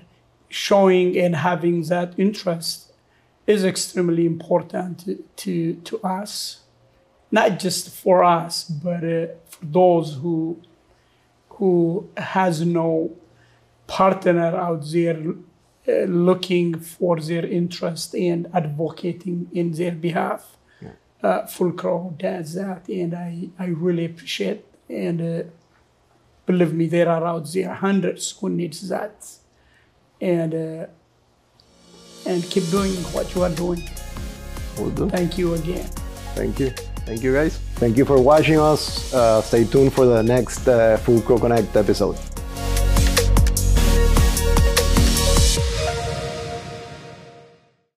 showing 0.50 1.18
and 1.18 1.36
having 1.36 1.82
that 1.84 2.14
interest 2.18 2.94
is 3.48 3.66
extremely 3.66 4.26
important 4.26 5.26
to, 5.36 5.74
to, 5.74 6.00
us, 6.04 6.62
not 7.32 7.60
just 7.60 7.90
for 7.90 8.24
us, 8.24 8.64
but 8.64 9.04
uh, 9.04 9.28
for 9.50 9.66
those 9.66 10.16
who 10.16 10.62
who 11.50 12.08
has 12.16 12.62
no 12.62 13.12
partner 13.88 14.56
out 14.56 14.84
there 14.92 15.18
uh, 15.88 15.92
looking 16.04 16.78
for 16.78 17.20
their 17.20 17.44
interest 17.46 18.14
and 18.14 18.48
advocating 18.54 19.50
in 19.52 19.72
their 19.72 19.94
behalf. 19.94 20.57
Uh, 21.22 21.42
Fulcro 21.44 22.16
does 22.18 22.54
that, 22.54 22.88
and 22.90 23.14
I, 23.14 23.50
I 23.58 23.66
really 23.68 24.06
appreciate. 24.06 24.64
And 24.88 25.22
uh, 25.22 25.44
believe 26.46 26.74
me, 26.74 26.88
there 26.88 27.10
are 27.10 27.26
out 27.26 27.52
there 27.52 27.74
hundreds 27.74 28.32
who 28.32 28.50
needs 28.50 28.88
that, 28.90 29.26
and 30.22 30.54
uh, 30.54 30.86
and 32.26 32.44
keep 32.44 32.70
doing 32.70 32.94
what 33.14 33.34
you 33.34 33.44
are 33.44 33.50
doing. 33.50 33.84
Will 34.78 34.92
do. 34.92 35.10
Thank 35.10 35.38
you 35.38 35.56
again. 35.56 35.90
Thank 36.36 36.60
you. 36.60 36.70
Thank 37.08 37.24
you, 37.24 37.34
guys. 37.34 37.58
Thank 37.76 37.98
you 37.98 38.06
for 38.06 38.22
watching 38.22 38.60
us. 38.60 39.14
Uh, 39.14 39.42
stay 39.42 39.64
tuned 39.64 39.94
for 39.94 40.06
the 40.06 40.22
next 40.22 40.68
uh, 40.68 40.98
Fulcro 40.98 41.40
Connect 41.40 41.76
episode. 41.76 42.37